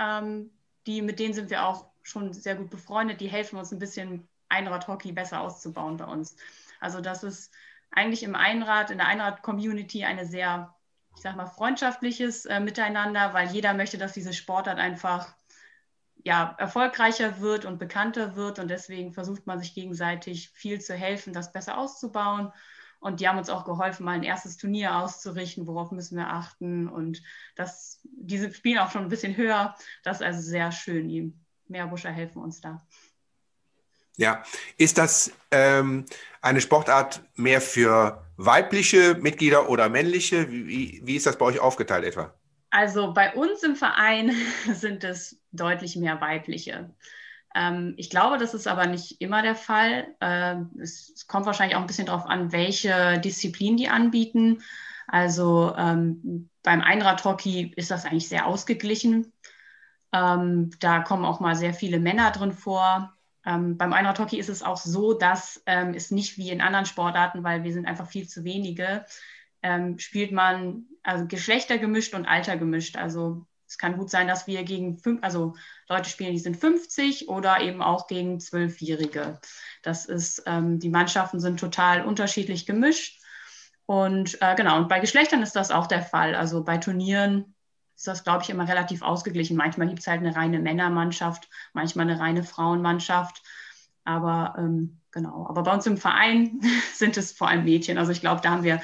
Ähm, 0.00 0.50
die, 0.88 1.02
mit 1.02 1.20
denen 1.20 1.34
sind 1.34 1.50
wir 1.50 1.64
auch 1.64 1.92
schon 2.02 2.32
sehr 2.32 2.56
gut 2.56 2.70
befreundet. 2.70 3.20
Die 3.20 3.28
helfen 3.28 3.60
uns 3.60 3.70
ein 3.70 3.78
bisschen 3.78 4.28
Einrad-Hockey 4.48 5.12
besser 5.12 5.40
auszubauen 5.40 5.98
bei 5.98 6.06
uns. 6.06 6.34
Also 6.80 7.00
das 7.00 7.22
ist 7.22 7.54
eigentlich 7.92 8.24
im 8.24 8.34
Einrad, 8.34 8.90
in 8.90 8.98
der 8.98 9.06
Einrad-Community 9.06 10.02
eine 10.02 10.26
sehr 10.26 10.74
ich 11.18 11.22
sag 11.22 11.34
mal, 11.34 11.46
freundschaftliches 11.46 12.46
äh, 12.46 12.60
Miteinander, 12.60 13.34
weil 13.34 13.48
jeder 13.48 13.74
möchte, 13.74 13.98
dass 13.98 14.12
diese 14.12 14.32
Sportart 14.32 14.78
einfach 14.78 15.34
ja, 16.22 16.54
erfolgreicher 16.58 17.40
wird 17.40 17.64
und 17.64 17.78
bekannter 17.78 18.36
wird. 18.36 18.60
Und 18.60 18.68
deswegen 18.68 19.12
versucht 19.12 19.44
man 19.44 19.58
sich 19.58 19.74
gegenseitig 19.74 20.50
viel 20.50 20.80
zu 20.80 20.94
helfen, 20.94 21.32
das 21.32 21.52
besser 21.52 21.76
auszubauen. 21.76 22.52
Und 23.00 23.18
die 23.18 23.28
haben 23.28 23.36
uns 23.36 23.50
auch 23.50 23.64
geholfen, 23.64 24.04
mal 24.04 24.12
ein 24.12 24.22
erstes 24.22 24.58
Turnier 24.58 24.96
auszurichten, 24.96 25.66
worauf 25.66 25.90
müssen 25.90 26.16
wir 26.16 26.28
achten. 26.28 26.88
Und 26.88 27.20
das, 27.56 28.00
diese 28.04 28.54
spielen 28.54 28.78
auch 28.78 28.92
schon 28.92 29.02
ein 29.02 29.08
bisschen 29.08 29.36
höher. 29.36 29.74
Das 30.04 30.20
ist 30.20 30.26
also 30.26 30.40
sehr 30.40 30.70
schön. 30.70 31.08
Die 31.08 31.32
Meerbuscher 31.66 32.12
helfen 32.12 32.42
uns 32.42 32.60
da. 32.60 32.86
Ja, 34.16 34.44
ist 34.76 34.98
das 34.98 35.32
ähm, 35.50 36.06
eine 36.42 36.60
Sportart 36.60 37.22
mehr 37.34 37.60
für 37.60 38.24
weibliche 38.38 39.16
Mitglieder 39.16 39.68
oder 39.68 39.90
männliche? 39.90 40.50
Wie, 40.50 41.02
wie 41.04 41.16
ist 41.16 41.26
das 41.26 41.36
bei 41.36 41.44
euch 41.44 41.60
aufgeteilt 41.60 42.04
etwa? 42.04 42.32
Also 42.70 43.12
bei 43.12 43.34
uns 43.34 43.62
im 43.62 43.76
Verein 43.76 44.32
sind 44.72 45.04
es 45.04 45.42
deutlich 45.52 45.96
mehr 45.96 46.20
weibliche. 46.20 46.94
Ähm, 47.54 47.94
ich 47.96 48.10
glaube, 48.10 48.38
das 48.38 48.54
ist 48.54 48.68
aber 48.68 48.86
nicht 48.86 49.20
immer 49.20 49.42
der 49.42 49.56
Fall. 49.56 50.14
Ähm, 50.20 50.70
es, 50.80 51.26
kommt 51.26 51.46
wahrscheinlich 51.46 51.76
auch 51.76 51.80
ein 51.80 51.86
bisschen 51.86 52.06
darauf 52.06 52.26
an, 52.26 52.52
welche 52.52 53.18
Disziplin 53.18 53.76
die 53.76 53.88
anbieten. 53.88 54.62
Also 55.08 55.74
ähm, 55.76 56.48
beim 56.62 56.80
Einradhockey 56.80 57.72
ist 57.76 57.90
das 57.90 58.04
eigentlich 58.04 58.28
sehr 58.28 58.46
ausgeglichen. 58.46 59.32
Da 60.10 61.00
kommen 61.00 61.26
auch 61.26 61.38
mal 61.38 61.54
sehr 61.54 61.74
viele 61.74 61.98
Männer 61.98 62.30
drin 62.30 62.52
vor. 62.52 63.17
Ähm, 63.48 63.78
beim 63.78 63.94
Einradhockey 63.94 64.38
ist 64.38 64.50
es 64.50 64.62
auch 64.62 64.76
so, 64.76 65.14
dass 65.14 65.62
ähm, 65.64 65.94
es 65.94 66.10
nicht 66.10 66.36
wie 66.36 66.50
in 66.50 66.60
anderen 66.60 66.84
Sportarten, 66.84 67.42
weil 67.44 67.64
wir 67.64 67.72
sind 67.72 67.86
einfach 67.86 68.06
viel 68.06 68.28
zu 68.28 68.44
wenige, 68.44 69.06
ähm, 69.62 69.98
spielt 69.98 70.32
man 70.32 70.84
also 71.02 71.26
Geschlechter 71.26 71.78
gemischt 71.78 72.12
und 72.12 72.26
Alter 72.26 72.58
gemischt. 72.58 72.98
Also 72.98 73.46
es 73.66 73.78
kann 73.78 73.96
gut 73.96 74.10
sein, 74.10 74.28
dass 74.28 74.46
wir 74.46 74.64
gegen 74.64 74.98
fünf, 74.98 75.22
also 75.22 75.54
Leute 75.88 76.10
spielen, 76.10 76.32
die 76.32 76.38
sind 76.38 76.58
50 76.58 77.30
oder 77.30 77.62
eben 77.62 77.80
auch 77.80 78.06
gegen 78.06 78.38
Zwölfjährige. 78.38 79.40
Das 79.82 80.04
ist, 80.04 80.42
ähm, 80.44 80.78
die 80.78 80.90
Mannschaften 80.90 81.40
sind 81.40 81.58
total 81.58 82.04
unterschiedlich 82.04 82.66
gemischt. 82.66 83.18
Und 83.86 84.36
äh, 84.42 84.54
genau, 84.56 84.76
und 84.76 84.90
bei 84.90 85.00
Geschlechtern 85.00 85.42
ist 85.42 85.56
das 85.56 85.70
auch 85.70 85.86
der 85.86 86.02
Fall. 86.02 86.34
Also 86.34 86.64
bei 86.64 86.76
Turnieren 86.76 87.54
ist 87.98 88.06
das, 88.06 88.22
glaube 88.22 88.44
ich, 88.44 88.50
immer 88.50 88.68
relativ 88.68 89.02
ausgeglichen. 89.02 89.56
Manchmal 89.56 89.88
gibt 89.88 89.98
es 89.98 90.06
halt 90.06 90.20
eine 90.20 90.36
reine 90.36 90.60
Männermannschaft, 90.60 91.48
manchmal 91.72 92.08
eine 92.08 92.20
reine 92.20 92.44
Frauenmannschaft. 92.44 93.42
Aber 94.04 94.54
ähm, 94.56 95.00
genau, 95.10 95.46
aber 95.48 95.64
bei 95.64 95.74
uns 95.74 95.84
im 95.84 95.96
Verein 95.96 96.60
sind 96.94 97.16
es 97.16 97.32
vor 97.32 97.48
allem 97.48 97.64
Mädchen. 97.64 97.98
Also 97.98 98.12
ich 98.12 98.20
glaube, 98.20 98.40
da 98.40 98.50
haben 98.50 98.62
wir 98.62 98.80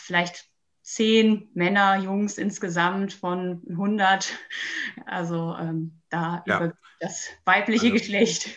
vielleicht 0.00 0.46
zehn 0.82 1.48
Männer, 1.54 1.98
Jungs 1.98 2.36
insgesamt 2.36 3.12
von 3.12 3.62
100. 3.70 4.32
Also 5.06 5.54
ähm, 5.56 6.00
da 6.08 6.42
ja. 6.44 6.56
über 6.56 6.74
das 6.98 7.28
weibliche 7.44 7.86
also, 7.86 7.94
Geschlecht. 7.94 8.48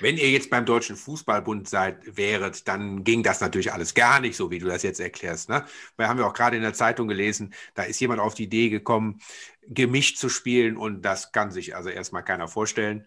Wenn 0.00 0.16
ihr 0.16 0.30
jetzt 0.30 0.50
beim 0.50 0.64
Deutschen 0.64 0.96
Fußballbund 0.96 1.68
seid, 1.68 2.16
wäret, 2.16 2.66
dann 2.66 3.04
ging 3.04 3.22
das 3.22 3.40
natürlich 3.40 3.72
alles 3.72 3.94
gar 3.94 4.20
nicht 4.20 4.36
so, 4.36 4.50
wie 4.50 4.58
du 4.58 4.66
das 4.66 4.82
jetzt 4.82 5.00
erklärst. 5.00 5.48
Ne? 5.48 5.64
Weil 5.96 6.08
haben 6.08 6.18
wir 6.18 6.26
auch 6.26 6.34
gerade 6.34 6.56
in 6.56 6.62
der 6.62 6.74
Zeitung 6.74 7.08
gelesen, 7.08 7.54
da 7.74 7.82
ist 7.82 8.00
jemand 8.00 8.20
auf 8.20 8.34
die 8.34 8.44
Idee 8.44 8.68
gekommen, 8.68 9.20
gemischt 9.68 10.18
zu 10.18 10.28
spielen 10.28 10.76
und 10.76 11.02
das 11.02 11.32
kann 11.32 11.50
sich 11.50 11.76
also 11.76 11.88
erstmal 11.88 12.24
keiner 12.24 12.48
vorstellen 12.48 13.06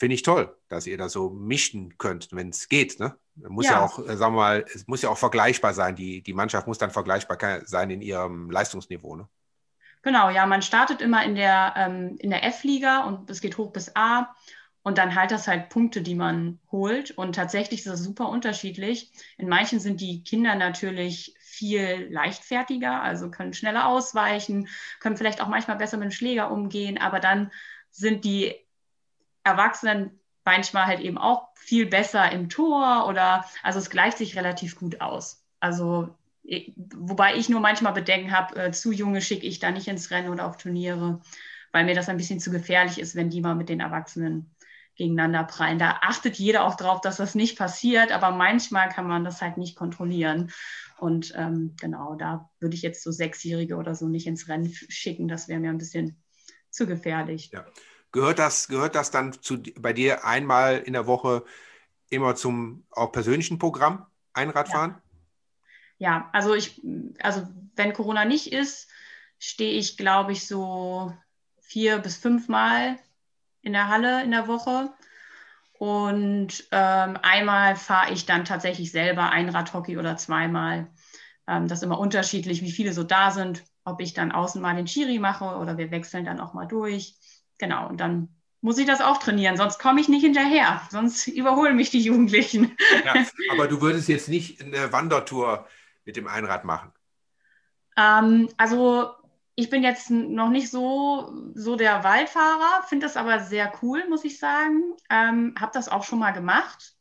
finde 0.00 0.14
ich 0.14 0.22
toll, 0.22 0.56
dass 0.70 0.86
ihr 0.86 0.96
das 0.96 1.12
so 1.12 1.28
mischen 1.28 1.98
könnt, 1.98 2.28
wenn 2.32 2.48
es 2.48 2.70
geht. 2.70 2.98
Ne? 2.98 3.14
Muss 3.36 3.66
ja. 3.66 3.72
ja. 3.72 3.84
auch, 3.84 3.98
äh, 3.98 4.16
sagen 4.16 4.34
wir 4.34 4.40
mal, 4.40 4.64
es 4.74 4.86
muss 4.86 5.02
ja 5.02 5.10
auch 5.10 5.18
vergleichbar 5.18 5.74
sein. 5.74 5.94
Die, 5.94 6.22
die 6.22 6.32
Mannschaft 6.32 6.66
muss 6.66 6.78
dann 6.78 6.90
vergleichbar 6.90 7.38
sein 7.66 7.90
in 7.90 8.00
ihrem 8.00 8.50
Leistungsniveau. 8.50 9.16
Ne? 9.16 9.28
Genau, 10.02 10.30
ja, 10.30 10.46
man 10.46 10.62
startet 10.62 11.02
immer 11.02 11.22
in 11.24 11.34
der, 11.34 11.74
ähm, 11.76 12.16
in 12.18 12.30
der 12.30 12.44
F-Liga 12.44 13.04
und 13.04 13.28
es 13.28 13.42
geht 13.42 13.58
hoch 13.58 13.72
bis 13.72 13.94
A. 13.94 14.34
Und 14.82 14.96
dann 14.96 15.14
halt 15.14 15.30
das 15.30 15.46
halt 15.46 15.68
Punkte, 15.68 16.00
die 16.00 16.14
man 16.14 16.58
holt. 16.72 17.10
Und 17.10 17.34
tatsächlich 17.34 17.80
ist 17.80 17.88
das 17.88 18.02
super 18.02 18.28
unterschiedlich. 18.28 19.10
In 19.36 19.48
manchen 19.48 19.78
sind 19.78 20.00
die 20.00 20.22
Kinder 20.22 20.54
natürlich 20.54 21.34
viel 21.38 22.08
leichtfertiger, 22.10 23.02
also 23.02 23.30
können 23.30 23.52
schneller 23.52 23.86
ausweichen, 23.88 24.68
können 25.00 25.16
vielleicht 25.16 25.42
auch 25.42 25.48
manchmal 25.48 25.76
besser 25.76 25.98
mit 25.98 26.04
dem 26.06 26.12
Schläger 26.12 26.50
umgehen, 26.50 26.96
aber 26.96 27.20
dann 27.20 27.50
sind 27.90 28.24
die 28.24 28.54
Erwachsenen 29.44 30.18
manchmal 30.44 30.86
halt 30.86 31.00
eben 31.00 31.18
auch 31.18 31.48
viel 31.54 31.86
besser 31.86 32.32
im 32.32 32.48
Tor 32.48 33.06
oder 33.08 33.44
also 33.62 33.78
es 33.78 33.90
gleicht 33.90 34.18
sich 34.18 34.36
relativ 34.36 34.78
gut 34.78 35.00
aus. 35.00 35.44
Also 35.60 36.14
wobei 36.96 37.36
ich 37.36 37.48
nur 37.48 37.60
manchmal 37.60 37.92
Bedenken 37.92 38.32
habe, 38.32 38.56
äh, 38.56 38.70
zu 38.72 38.92
junge 38.92 39.20
schicke 39.20 39.46
ich 39.46 39.58
da 39.58 39.70
nicht 39.70 39.88
ins 39.88 40.10
Rennen 40.10 40.30
oder 40.30 40.46
auf 40.46 40.56
Turniere, 40.56 41.20
weil 41.72 41.84
mir 41.84 41.94
das 41.94 42.08
ein 42.08 42.16
bisschen 42.16 42.40
zu 42.40 42.50
gefährlich 42.50 42.98
ist, 42.98 43.14
wenn 43.14 43.30
die 43.30 43.40
mal 43.40 43.54
mit 43.54 43.68
den 43.68 43.80
Erwachsenen 43.80 44.50
gegeneinander 45.00 45.44
prallen. 45.44 45.78
Da 45.78 46.00
achtet 46.02 46.36
jeder 46.36 46.66
auch 46.66 46.74
drauf, 46.74 47.00
dass 47.00 47.16
das 47.16 47.34
nicht 47.34 47.56
passiert, 47.56 48.12
aber 48.12 48.32
manchmal 48.32 48.90
kann 48.90 49.08
man 49.08 49.24
das 49.24 49.40
halt 49.40 49.56
nicht 49.56 49.74
kontrollieren. 49.74 50.52
Und 50.98 51.32
ähm, 51.36 51.74
genau, 51.80 52.16
da 52.16 52.50
würde 52.60 52.76
ich 52.76 52.82
jetzt 52.82 53.02
so 53.02 53.10
Sechsjährige 53.10 53.76
oder 53.76 53.94
so 53.94 54.08
nicht 54.08 54.26
ins 54.26 54.46
Rennen 54.48 54.70
schicken. 54.70 55.26
Das 55.26 55.48
wäre 55.48 55.58
mir 55.58 55.70
ein 55.70 55.78
bisschen 55.78 56.22
zu 56.68 56.86
gefährlich. 56.86 57.50
Ja. 57.50 57.64
Gehört 58.12 58.38
das, 58.38 58.68
gehört 58.68 58.94
das 58.94 59.10
dann 59.10 59.32
zu, 59.32 59.62
bei 59.78 59.94
dir 59.94 60.26
einmal 60.26 60.76
in 60.76 60.92
der 60.92 61.06
Woche 61.06 61.44
immer 62.10 62.34
zum 62.34 62.84
auch 62.90 63.10
persönlichen 63.10 63.58
Programm 63.58 64.04
Einradfahren? 64.34 65.00
Ja. 65.96 66.10
ja, 66.10 66.30
also 66.34 66.54
ich, 66.54 66.82
also 67.20 67.48
wenn 67.74 67.94
Corona 67.94 68.26
nicht 68.26 68.52
ist, 68.52 68.90
stehe 69.38 69.78
ich, 69.78 69.96
glaube 69.96 70.32
ich, 70.32 70.46
so 70.46 71.16
vier 71.62 71.98
bis 72.00 72.18
fünf 72.18 72.48
Mal 72.48 72.98
in 73.62 73.72
der 73.72 73.88
Halle 73.88 74.22
in 74.22 74.30
der 74.30 74.48
Woche. 74.48 74.92
Und 75.72 76.68
ähm, 76.72 77.18
einmal 77.22 77.76
fahre 77.76 78.12
ich 78.12 78.26
dann 78.26 78.44
tatsächlich 78.44 78.92
selber 78.92 79.30
Einradhockey 79.30 79.96
oder 79.96 80.16
zweimal. 80.16 80.90
Ähm, 81.46 81.68
das 81.68 81.78
ist 81.78 81.84
immer 81.84 81.98
unterschiedlich, 81.98 82.62
wie 82.62 82.70
viele 82.70 82.92
so 82.92 83.02
da 83.02 83.30
sind, 83.30 83.64
ob 83.84 84.00
ich 84.00 84.12
dann 84.12 84.32
außen 84.32 84.60
mal 84.60 84.76
den 84.76 84.86
Schiri 84.86 85.18
mache 85.18 85.56
oder 85.56 85.78
wir 85.78 85.90
wechseln 85.90 86.24
dann 86.24 86.40
auch 86.40 86.52
mal 86.52 86.66
durch 86.66 87.16
genau, 87.60 87.88
und 87.88 88.00
dann 88.00 88.28
muss 88.60 88.78
ich 88.78 88.86
das 88.86 89.00
auch 89.00 89.18
trainieren, 89.18 89.56
sonst 89.56 89.78
komme 89.78 90.00
ich 90.00 90.08
nicht 90.08 90.22
hinterher, 90.22 90.82
sonst 90.90 91.28
überholen 91.28 91.76
mich 91.76 91.90
die 91.90 92.00
Jugendlichen. 92.00 92.76
Ja, 93.04 93.14
aber 93.52 93.68
du 93.68 93.80
würdest 93.80 94.08
jetzt 94.08 94.28
nicht 94.28 94.60
eine 94.60 94.92
Wandertour 94.92 95.66
mit 96.04 96.16
dem 96.16 96.26
Einrad 96.26 96.64
machen? 96.64 96.92
Ähm, 97.96 98.48
also 98.56 99.12
ich 99.54 99.68
bin 99.68 99.82
jetzt 99.82 100.10
noch 100.10 100.48
nicht 100.48 100.70
so, 100.70 101.32
so 101.54 101.76
der 101.76 102.04
Waldfahrer, 102.04 102.82
finde 102.88 103.06
das 103.06 103.16
aber 103.16 103.40
sehr 103.40 103.72
cool, 103.82 104.08
muss 104.08 104.24
ich 104.24 104.38
sagen. 104.38 104.94
Ähm, 105.10 105.54
Habe 105.58 105.72
das 105.74 105.88
auch 105.88 106.04
schon 106.04 106.18
mal 106.18 106.32
gemacht, 106.32 106.94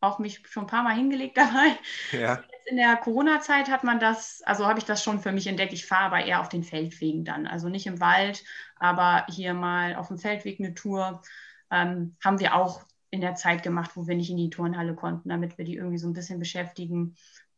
auch 0.00 0.18
mich 0.18 0.42
schon 0.48 0.64
ein 0.64 0.68
paar 0.68 0.82
Mal 0.82 0.94
hingelegt 0.94 1.36
dabei. 1.36 1.78
Ja. 2.12 2.42
Jetzt 2.52 2.66
in 2.66 2.76
der 2.76 2.96
Corona-Zeit 2.96 3.70
hat 3.70 3.84
man 3.84 4.00
das, 4.00 4.42
also 4.44 4.66
habe 4.66 4.78
ich 4.78 4.84
das 4.84 5.02
schon 5.02 5.20
für 5.20 5.32
mich 5.32 5.46
entdeckt. 5.46 5.72
Ich 5.72 5.86
fahre 5.86 6.04
aber 6.04 6.24
eher 6.24 6.40
auf 6.40 6.48
den 6.48 6.64
Feldwegen 6.64 7.24
dann, 7.24 7.46
also 7.46 7.68
nicht 7.68 7.86
im 7.86 8.00
Wald, 8.00 8.42
aber 8.76 9.26
hier 9.28 9.54
mal 9.54 9.94
auf 9.96 10.08
dem 10.08 10.18
Feldweg 10.18 10.58
eine 10.58 10.74
Tour 10.74 11.22
ähm, 11.70 12.16
haben 12.22 12.40
wir 12.40 12.54
auch 12.54 12.84
in 13.10 13.20
der 13.20 13.36
Zeit 13.36 13.62
gemacht, 13.62 13.92
wo 13.94 14.08
wir 14.08 14.16
nicht 14.16 14.30
in 14.30 14.36
die 14.36 14.50
Turnhalle 14.50 14.94
konnten, 14.94 15.28
damit 15.28 15.56
wir 15.56 15.64
die 15.64 15.76
irgendwie 15.76 15.98
so 15.98 16.08
ein 16.08 16.14
bisschen 16.14 16.40
beschäftigen. 16.40 17.14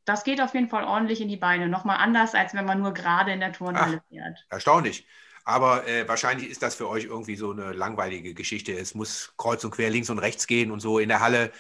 Das 0.07 0.25
geht 0.25 0.41
auf 0.41 0.55
jeden 0.55 0.69
Fall 0.69 0.85
ordentlich 0.85 1.21
in 1.21 1.29
die 1.29 1.37
Beine. 1.37 1.69
Nochmal 1.69 1.99
anders, 1.99 2.35
als 2.35 2.55
wenn 2.55 2.65
man 2.65 2.81
nur 2.81 2.95
gerade 2.95 3.33
in 3.33 3.41
der 3.41 3.53
Turnhalle 3.53 4.01
Ach, 4.03 4.09
fährt. 4.09 4.47
Erstaunlich. 4.49 5.07
Aber 5.45 5.87
äh, 5.87 6.09
wahrscheinlich 6.09 6.49
ist 6.49 6.63
das 6.63 6.75
für 6.75 6.89
euch 6.89 7.05
irgendwie 7.05 7.37
so 7.37 7.51
eine 7.51 7.73
langweilige 7.73 8.33
Geschichte. 8.33 8.73
Es 8.73 8.95
muss 8.95 9.35
kreuz 9.37 9.65
und 9.65 9.73
quer 9.73 9.91
links 9.91 10.09
und 10.09 10.19
rechts 10.19 10.47
gehen 10.47 10.71
und 10.71 10.81
so 10.81 10.99
in 10.99 11.09
der 11.09 11.21
Halle 11.21 11.53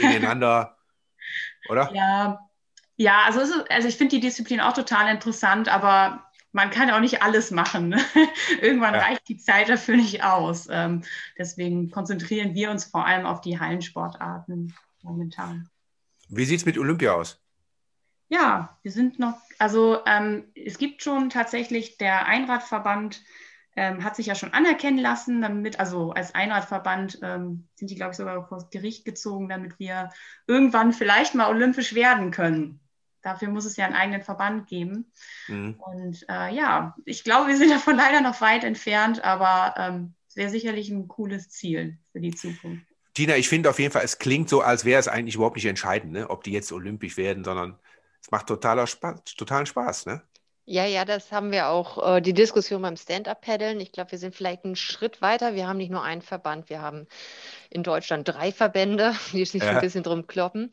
ineinander, 0.00 0.76
oder? 1.70 1.90
Ja, 1.94 2.50
ja 2.96 3.22
also, 3.24 3.40
ist, 3.40 3.70
also 3.70 3.88
ich 3.88 3.96
finde 3.96 4.16
die 4.16 4.20
Disziplin 4.20 4.60
auch 4.60 4.74
total 4.74 5.10
interessant, 5.10 5.68
aber 5.68 6.30
man 6.52 6.70
kann 6.70 6.90
auch 6.90 7.00
nicht 7.00 7.22
alles 7.22 7.50
machen. 7.50 7.88
Ne? 7.88 8.00
Irgendwann 8.60 8.94
ja. 8.94 9.00
reicht 9.00 9.28
die 9.28 9.38
Zeit 9.38 9.70
dafür 9.70 9.96
nicht 9.96 10.22
aus. 10.22 10.68
Ähm, 10.70 11.02
deswegen 11.38 11.90
konzentrieren 11.90 12.54
wir 12.54 12.70
uns 12.70 12.84
vor 12.84 13.06
allem 13.06 13.24
auf 13.24 13.40
die 13.40 13.58
Hallensportarten 13.58 14.74
momentan. 15.02 15.68
Wie 16.28 16.44
sieht 16.44 16.60
es 16.60 16.66
mit 16.66 16.76
Olympia 16.78 17.14
aus? 17.14 17.39
Ja, 18.30 18.78
wir 18.82 18.92
sind 18.92 19.18
noch, 19.18 19.36
also 19.58 19.98
ähm, 20.06 20.44
es 20.54 20.78
gibt 20.78 21.02
schon 21.02 21.30
tatsächlich 21.30 21.98
der 21.98 22.26
Einradverband, 22.26 23.22
ähm, 23.74 24.04
hat 24.04 24.14
sich 24.14 24.26
ja 24.26 24.36
schon 24.36 24.52
anerkennen 24.52 24.98
lassen, 24.98 25.42
damit, 25.42 25.80
also 25.80 26.12
als 26.12 26.32
Einradverband 26.32 27.18
ähm, 27.22 27.66
sind 27.74 27.90
die, 27.90 27.96
glaube 27.96 28.12
ich, 28.12 28.16
sogar 28.16 28.46
vor 28.46 28.68
Gericht 28.70 29.04
gezogen, 29.04 29.48
damit 29.48 29.80
wir 29.80 30.10
irgendwann 30.46 30.92
vielleicht 30.92 31.34
mal 31.34 31.50
olympisch 31.50 31.92
werden 31.94 32.30
können. 32.30 32.78
Dafür 33.22 33.48
muss 33.48 33.64
es 33.64 33.76
ja 33.76 33.84
einen 33.84 33.96
eigenen 33.96 34.22
Verband 34.22 34.68
geben. 34.68 35.10
Mhm. 35.48 35.74
Und 35.78 36.24
äh, 36.28 36.54
ja, 36.54 36.94
ich 37.04 37.24
glaube, 37.24 37.48
wir 37.48 37.56
sind 37.56 37.70
davon 37.72 37.96
leider 37.96 38.20
noch 38.20 38.40
weit 38.40 38.62
entfernt, 38.62 39.24
aber 39.24 39.74
ähm, 39.76 40.14
wäre 40.36 40.50
sicherlich 40.50 40.88
ein 40.88 41.08
cooles 41.08 41.50
Ziel 41.50 41.98
für 42.12 42.20
die 42.20 42.34
Zukunft. 42.34 42.86
Tina, 43.14 43.36
ich 43.36 43.48
finde 43.48 43.70
auf 43.70 43.80
jeden 43.80 43.92
Fall, 43.92 44.04
es 44.04 44.18
klingt 44.18 44.48
so, 44.48 44.60
als 44.60 44.84
wäre 44.84 45.00
es 45.00 45.08
eigentlich 45.08 45.34
überhaupt 45.34 45.56
nicht 45.56 45.66
entscheidend, 45.66 46.12
ne? 46.12 46.30
ob 46.30 46.44
die 46.44 46.52
jetzt 46.52 46.70
olympisch 46.70 47.16
werden, 47.16 47.42
sondern 47.42 47.76
es 48.20 48.30
macht 48.30 48.46
totaler 48.46 48.86
Spaß, 48.86 49.24
totalen 49.36 49.66
Spaß. 49.66 50.06
Ne? 50.06 50.22
Ja, 50.66 50.84
ja, 50.84 51.04
das 51.04 51.32
haben 51.32 51.50
wir 51.50 51.68
auch, 51.68 52.16
äh, 52.16 52.20
die 52.20 52.32
Diskussion 52.32 52.82
beim 52.82 52.96
Stand-Up-Paddeln. 52.96 53.80
Ich 53.80 53.90
glaube, 53.90 54.12
wir 54.12 54.18
sind 54.18 54.36
vielleicht 54.36 54.64
einen 54.64 54.76
Schritt 54.76 55.20
weiter. 55.20 55.54
Wir 55.54 55.66
haben 55.66 55.78
nicht 55.78 55.90
nur 55.90 56.04
einen 56.04 56.22
Verband, 56.22 56.70
wir 56.70 56.80
haben 56.80 57.08
in 57.70 57.82
Deutschland 57.82 58.28
drei 58.28 58.52
Verbände, 58.52 59.14
die 59.32 59.44
sich 59.44 59.62
ja. 59.62 59.70
ein 59.70 59.80
bisschen 59.80 60.04
drum 60.04 60.28
kloppen. 60.28 60.70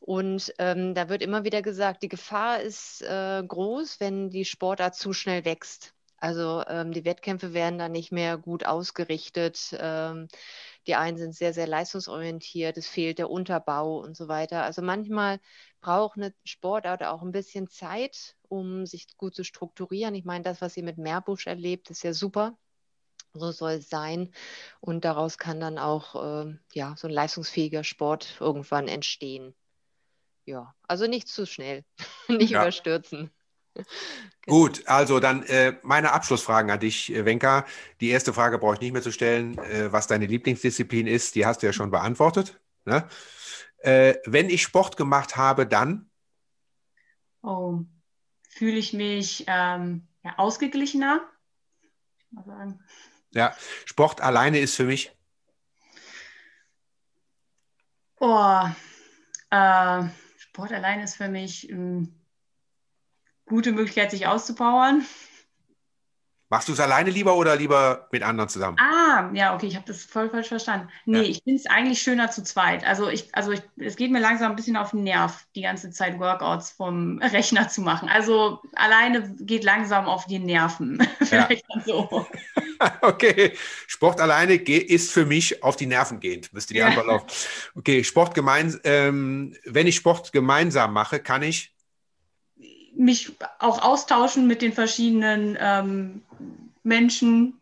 Und 0.00 0.54
ähm, 0.58 0.94
da 0.94 1.08
wird 1.08 1.20
immer 1.20 1.44
wieder 1.44 1.62
gesagt, 1.62 2.02
die 2.02 2.08
Gefahr 2.08 2.60
ist 2.60 3.02
äh, 3.02 3.42
groß, 3.46 4.00
wenn 4.00 4.30
die 4.30 4.46
Sportart 4.46 4.94
zu 4.94 5.12
schnell 5.12 5.44
wächst. 5.44 5.94
Also 6.16 6.62
ähm, 6.66 6.92
die 6.92 7.04
Wettkämpfe 7.04 7.52
werden 7.52 7.78
dann 7.78 7.92
nicht 7.92 8.12
mehr 8.12 8.38
gut 8.38 8.64
ausgerichtet. 8.64 9.76
Ähm, 9.78 10.28
die 10.86 10.94
einen 10.94 11.16
sind 11.16 11.34
sehr, 11.34 11.52
sehr 11.52 11.66
leistungsorientiert, 11.66 12.76
es 12.76 12.86
fehlt 12.86 13.18
der 13.18 13.30
Unterbau 13.30 13.98
und 13.98 14.16
so 14.16 14.28
weiter. 14.28 14.62
Also 14.62 14.82
manchmal 14.82 15.40
braucht 15.80 16.16
eine 16.16 16.34
Sportart 16.44 17.02
auch 17.02 17.22
ein 17.22 17.32
bisschen 17.32 17.68
Zeit, 17.68 18.36
um 18.48 18.86
sich 18.86 19.16
gut 19.16 19.34
zu 19.34 19.44
strukturieren. 19.44 20.14
Ich 20.14 20.24
meine, 20.24 20.44
das, 20.44 20.60
was 20.60 20.76
ihr 20.76 20.82
mit 20.82 20.98
Meerbusch 20.98 21.46
erlebt, 21.46 21.90
ist 21.90 22.02
ja 22.02 22.12
super. 22.12 22.56
So 23.32 23.50
soll 23.50 23.72
es 23.72 23.88
sein. 23.88 24.32
Und 24.80 25.04
daraus 25.04 25.38
kann 25.38 25.58
dann 25.60 25.78
auch 25.78 26.46
äh, 26.46 26.54
ja, 26.72 26.94
so 26.96 27.08
ein 27.08 27.14
leistungsfähiger 27.14 27.82
Sport 27.82 28.36
irgendwann 28.40 28.86
entstehen. 28.86 29.54
Ja, 30.46 30.74
also 30.86 31.06
nicht 31.06 31.28
zu 31.28 31.46
schnell, 31.46 31.84
nicht 32.28 32.50
ja. 32.50 32.62
überstürzen. 32.62 33.30
Gut, 34.46 34.86
also 34.86 35.20
dann 35.20 35.42
äh, 35.44 35.76
meine 35.82 36.12
Abschlussfragen 36.12 36.70
an 36.70 36.80
dich, 36.80 37.12
äh, 37.12 37.24
Wenka. 37.24 37.64
Die 38.00 38.10
erste 38.10 38.32
Frage 38.32 38.58
brauche 38.58 38.74
ich 38.74 38.80
nicht 38.80 38.92
mehr 38.92 39.02
zu 39.02 39.12
stellen, 39.12 39.58
äh, 39.58 39.90
was 39.92 40.06
deine 40.06 40.26
Lieblingsdisziplin 40.26 41.06
ist. 41.06 41.34
Die 41.34 41.46
hast 41.46 41.62
du 41.62 41.66
ja 41.66 41.72
schon 41.72 41.90
beantwortet. 41.90 42.60
Ne? 42.84 43.08
Äh, 43.78 44.16
wenn 44.26 44.50
ich 44.50 44.62
Sport 44.62 44.96
gemacht 44.96 45.36
habe, 45.36 45.66
dann? 45.66 46.10
Oh, 47.42 47.80
fühle 48.48 48.76
ich 48.76 48.92
mich 48.92 49.44
ähm, 49.46 50.06
ja, 50.22 50.38
ausgeglichener. 50.38 51.20
Ja, 53.32 53.54
Sport 53.84 54.20
alleine 54.20 54.58
ist 54.58 54.76
für 54.76 54.84
mich. 54.84 55.12
Oh, 58.20 58.62
äh, 59.50 60.04
Sport 60.38 60.72
alleine 60.72 61.04
ist 61.04 61.16
für 61.16 61.28
mich 61.28 61.68
ähm, 61.68 62.23
gute 63.46 63.72
Möglichkeit, 63.72 64.10
sich 64.10 64.26
auszupowern. 64.26 65.04
Machst 66.54 66.68
du 66.68 66.72
es 66.72 66.78
alleine 66.78 67.10
lieber 67.10 67.36
oder 67.36 67.56
lieber 67.56 68.06
mit 68.12 68.22
anderen 68.22 68.48
zusammen? 68.48 68.76
Ah, 68.78 69.28
ja, 69.32 69.56
okay, 69.56 69.66
ich 69.66 69.74
habe 69.74 69.86
das 69.88 70.04
voll 70.04 70.30
falsch 70.30 70.46
verstanden. 70.46 70.88
Nee, 71.04 71.22
ja. 71.22 71.24
ich 71.24 71.42
finde 71.42 71.58
es 71.58 71.66
eigentlich 71.66 72.00
schöner 72.00 72.30
zu 72.30 72.44
zweit. 72.44 72.86
Also 72.86 73.08
ich, 73.08 73.34
also 73.34 73.50
ich, 73.50 73.60
es 73.76 73.96
geht 73.96 74.12
mir 74.12 74.20
langsam 74.20 74.52
ein 74.52 74.56
bisschen 74.56 74.76
auf 74.76 74.92
den 74.92 75.02
Nerv, 75.02 75.46
die 75.56 75.62
ganze 75.62 75.90
Zeit 75.90 76.20
Workouts 76.20 76.70
vom 76.70 77.18
Rechner 77.22 77.68
zu 77.70 77.80
machen. 77.80 78.08
Also 78.08 78.60
alleine 78.74 79.34
geht 79.40 79.64
langsam 79.64 80.06
auf 80.06 80.26
die 80.26 80.38
Nerven. 80.38 81.04
Vielleicht 81.18 81.64
ja. 81.68 81.80
so. 81.84 82.24
okay, 83.00 83.52
Sport 83.88 84.20
alleine 84.20 84.54
ist 84.54 85.10
für 85.10 85.26
mich 85.26 85.60
auf 85.60 85.74
die 85.74 85.86
Nerven 85.86 86.20
gehend, 86.20 86.52
müsste 86.52 86.72
die 86.74 86.78
ja. 86.78 86.86
Antwort 86.86 87.06
laufen. 87.06 87.26
Okay, 87.74 88.04
Sport 88.04 88.32
gemeinsam, 88.32 88.80
ähm, 88.84 89.56
wenn 89.64 89.88
ich 89.88 89.96
Sport 89.96 90.30
gemeinsam 90.30 90.92
mache, 90.92 91.18
kann 91.18 91.42
ich 91.42 91.73
mich 92.96 93.32
auch 93.58 93.82
austauschen 93.82 94.46
mit 94.46 94.62
den 94.62 94.72
verschiedenen 94.72 95.56
ähm, 95.60 96.22
Menschen. 96.82 97.60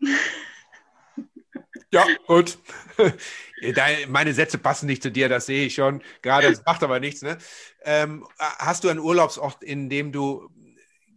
Ja, 1.93 2.07
gut. 2.27 2.59
Meine 4.09 4.35
Sätze 4.35 4.59
passen 4.59 4.87
nicht 4.87 5.03
zu 5.03 5.12
dir, 5.12 5.29
das 5.29 5.47
sehe 5.47 5.67
ich 5.67 5.75
schon. 5.75 6.03
Gerade, 6.23 6.51
das 6.51 6.65
macht 6.65 6.83
aber 6.83 7.01
nichts. 7.01 7.23
Ne? 7.23 7.39
Ähm, 7.83 8.27
hast 8.39 8.85
du 8.85 8.89
einen 8.89 8.99
Urlaubsort, 8.99 9.62
in 9.62 9.89
dem 9.89 10.11
du 10.11 10.51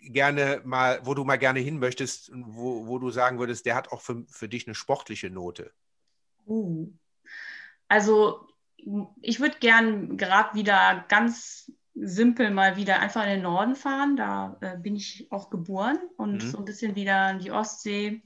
gerne 0.02 0.62
mal, 0.64 1.00
wo 1.04 1.14
du 1.14 1.24
mal 1.24 1.38
gerne 1.38 1.60
hin 1.60 1.80
möchtest, 1.80 2.32
wo, 2.34 2.88
wo 2.88 3.00
du 3.00 3.10
sagen 3.10 3.40
würdest, 3.40 3.66
der 3.66 3.76
hat 3.76 3.92
auch 3.92 4.02
für, 4.02 4.26
für 4.30 4.48
dich 4.50 4.68
eine 4.68 4.76
sportliche 4.76 5.30
Note? 5.30 5.72
Uh. 6.46 6.92
Also 7.88 8.48
ich 9.22 9.40
würde 9.40 9.58
gern 9.60 10.18
gerade 10.18 10.54
wieder 10.56 11.06
ganz 11.08 11.72
simpel 11.96 12.52
mal 12.52 12.76
wieder 12.76 13.00
einfach 13.00 13.24
in 13.24 13.30
den 13.30 13.42
Norden 13.44 13.76
fahren. 13.76 14.16
Da 14.18 14.58
äh, 14.62 14.78
bin 14.78 14.96
ich 14.96 15.28
auch 15.32 15.50
geboren 15.50 15.98
und 16.18 16.44
mhm. 16.44 16.50
so 16.50 16.58
ein 16.58 16.66
bisschen 16.66 16.96
wieder 16.96 17.32
in 17.32 17.40
die 17.40 17.52
Ostsee. 17.52 18.22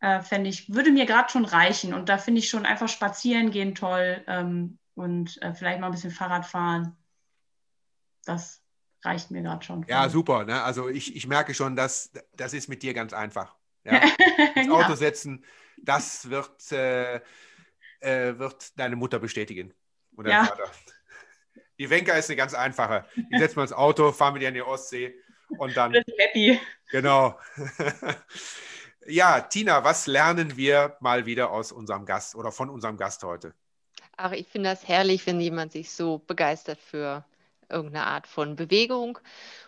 Äh, 0.00 0.20
fände 0.20 0.50
ich, 0.50 0.72
würde 0.74 0.90
mir 0.90 1.06
gerade 1.06 1.30
schon 1.30 1.44
reichen. 1.44 1.94
Und 1.94 2.08
da 2.08 2.18
finde 2.18 2.40
ich 2.40 2.48
schon 2.48 2.66
einfach 2.66 2.88
spazieren 2.88 3.50
gehen 3.50 3.74
toll 3.74 4.22
ähm, 4.26 4.78
und 4.94 5.40
äh, 5.42 5.54
vielleicht 5.54 5.80
mal 5.80 5.86
ein 5.86 5.92
bisschen 5.92 6.10
Fahrrad 6.10 6.44
fahren. 6.44 6.96
Das 8.24 8.62
reicht 9.02 9.30
mir 9.30 9.42
gerade 9.42 9.64
schon. 9.64 9.84
Ja, 9.88 10.08
super. 10.08 10.44
Ne? 10.44 10.62
Also 10.62 10.88
ich, 10.88 11.14
ich 11.14 11.26
merke 11.26 11.54
schon, 11.54 11.76
dass 11.76 12.10
das 12.34 12.52
ist 12.52 12.68
mit 12.68 12.82
dir 12.82 12.94
ganz 12.94 13.12
einfach. 13.12 13.54
Ja? 13.84 14.00
Ins 14.56 14.70
Auto 14.70 14.90
ja. 14.90 14.96
setzen, 14.96 15.44
das 15.78 16.28
wird, 16.30 16.72
äh, 16.72 17.16
äh, 18.00 18.38
wird 18.38 18.78
deine 18.78 18.96
Mutter 18.96 19.18
bestätigen. 19.18 19.72
Oder 20.16 20.30
ja. 20.30 20.44
Vater. 20.44 20.70
Die 21.78 21.90
Wenker 21.90 22.16
ist 22.16 22.30
eine 22.30 22.36
ganz 22.36 22.54
einfache. 22.54 23.04
Die 23.16 23.38
setzen 23.38 23.56
wir 23.56 23.62
ins 23.62 23.72
Auto, 23.72 24.12
fahren 24.12 24.34
mit 24.34 24.42
ihr 24.42 24.48
in 24.48 24.54
die 24.54 24.62
Ostsee 24.62 25.14
und 25.58 25.76
dann. 25.76 25.94
Happy. 26.18 26.60
Genau. 26.90 27.38
ja, 29.06 29.40
Tina, 29.40 29.82
was 29.82 30.06
lernen 30.06 30.56
wir 30.56 30.96
mal 31.00 31.26
wieder 31.26 31.50
aus 31.50 31.72
unserem 31.72 32.06
Gast 32.06 32.34
oder 32.34 32.52
von 32.52 32.70
unserem 32.70 32.96
Gast 32.96 33.22
heute? 33.24 33.54
Ach, 34.16 34.32
ich 34.32 34.46
finde 34.46 34.70
das 34.70 34.86
herrlich, 34.86 35.26
wenn 35.26 35.40
jemand 35.40 35.72
sich 35.72 35.90
so 35.90 36.18
begeistert 36.18 36.78
für 36.78 37.24
irgendeine 37.68 38.06
Art 38.06 38.26
von 38.26 38.56
Bewegung. 38.56 39.18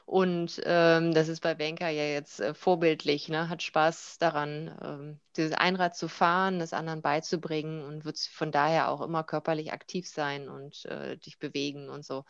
Und 0.04 0.60
ähm, 0.64 1.12
das 1.12 1.28
ist 1.28 1.40
bei 1.40 1.54
Banker 1.54 1.88
ja 1.88 2.04
jetzt 2.04 2.40
äh, 2.40 2.54
vorbildlich, 2.54 3.28
ne? 3.28 3.48
hat 3.48 3.62
Spaß 3.62 4.18
daran, 4.18 4.76
ähm, 4.82 5.20
dieses 5.36 5.52
Einrad 5.52 5.96
zu 5.96 6.08
fahren, 6.08 6.58
das 6.58 6.72
anderen 6.72 7.02
beizubringen 7.02 7.82
und 7.82 8.04
wird 8.04 8.18
von 8.18 8.52
daher 8.52 8.88
auch 8.88 9.00
immer 9.00 9.24
körperlich 9.24 9.72
aktiv 9.72 10.08
sein 10.08 10.48
und 10.48 10.84
äh, 10.86 11.16
dich 11.16 11.38
bewegen 11.38 11.88
und 11.88 12.04
so. 12.04 12.24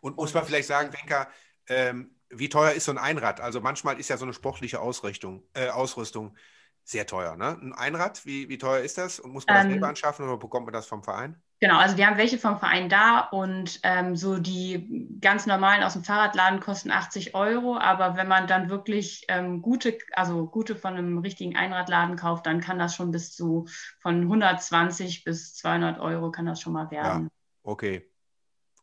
Und 0.00 0.16
muss 0.16 0.34
man 0.34 0.44
vielleicht 0.44 0.68
sagen, 0.68 0.90
Banker, 0.90 1.28
ähm, 1.68 2.16
wie 2.30 2.48
teuer 2.48 2.72
ist 2.72 2.84
so 2.84 2.92
ein 2.92 2.98
Einrad? 2.98 3.40
Also 3.40 3.60
manchmal 3.60 3.98
ist 3.98 4.08
ja 4.08 4.16
so 4.16 4.24
eine 4.24 4.34
sportliche 4.34 4.80
Ausrichtung, 4.80 5.42
äh, 5.54 5.68
Ausrüstung 5.68 6.36
sehr 6.84 7.06
teuer. 7.06 7.36
Ne? 7.36 7.58
Ein 7.60 7.72
Einrad, 7.72 8.24
wie, 8.24 8.48
wie 8.48 8.58
teuer 8.58 8.80
ist 8.80 8.98
das? 8.98 9.18
Und 9.18 9.32
muss 9.32 9.46
man 9.46 9.56
das 9.56 9.64
selber 9.64 9.86
ähm, 9.86 9.90
anschaffen 9.90 10.24
oder 10.24 10.36
bekommt 10.36 10.66
man 10.66 10.72
das 10.72 10.86
vom 10.86 11.02
Verein? 11.02 11.42
Genau, 11.58 11.78
also 11.78 11.96
wir 11.96 12.06
haben 12.06 12.18
welche 12.18 12.36
vom 12.36 12.58
Verein 12.58 12.90
da 12.90 13.20
und 13.20 13.80
ähm, 13.82 14.14
so 14.14 14.36
die 14.36 15.08
ganz 15.22 15.46
normalen 15.46 15.82
aus 15.82 15.94
dem 15.94 16.04
Fahrradladen 16.04 16.60
kosten 16.60 16.90
80 16.90 17.34
Euro, 17.34 17.78
aber 17.78 18.16
wenn 18.16 18.28
man 18.28 18.46
dann 18.46 18.68
wirklich 18.68 19.24
ähm, 19.28 19.62
gute, 19.62 19.96
also 20.12 20.46
gute 20.46 20.76
von 20.76 20.94
einem 20.94 21.18
richtigen 21.18 21.56
Einradladen 21.56 22.16
kauft, 22.16 22.44
dann 22.44 22.60
kann 22.60 22.78
das 22.78 22.94
schon 22.94 23.10
bis 23.10 23.34
zu 23.34 23.66
von 24.00 24.22
120 24.22 25.24
bis 25.24 25.54
200 25.54 25.98
Euro 25.98 26.30
kann 26.30 26.44
das 26.44 26.60
schon 26.60 26.74
mal 26.74 26.90
werden. 26.90 27.24
Ja, 27.24 27.30
okay. 27.62 28.10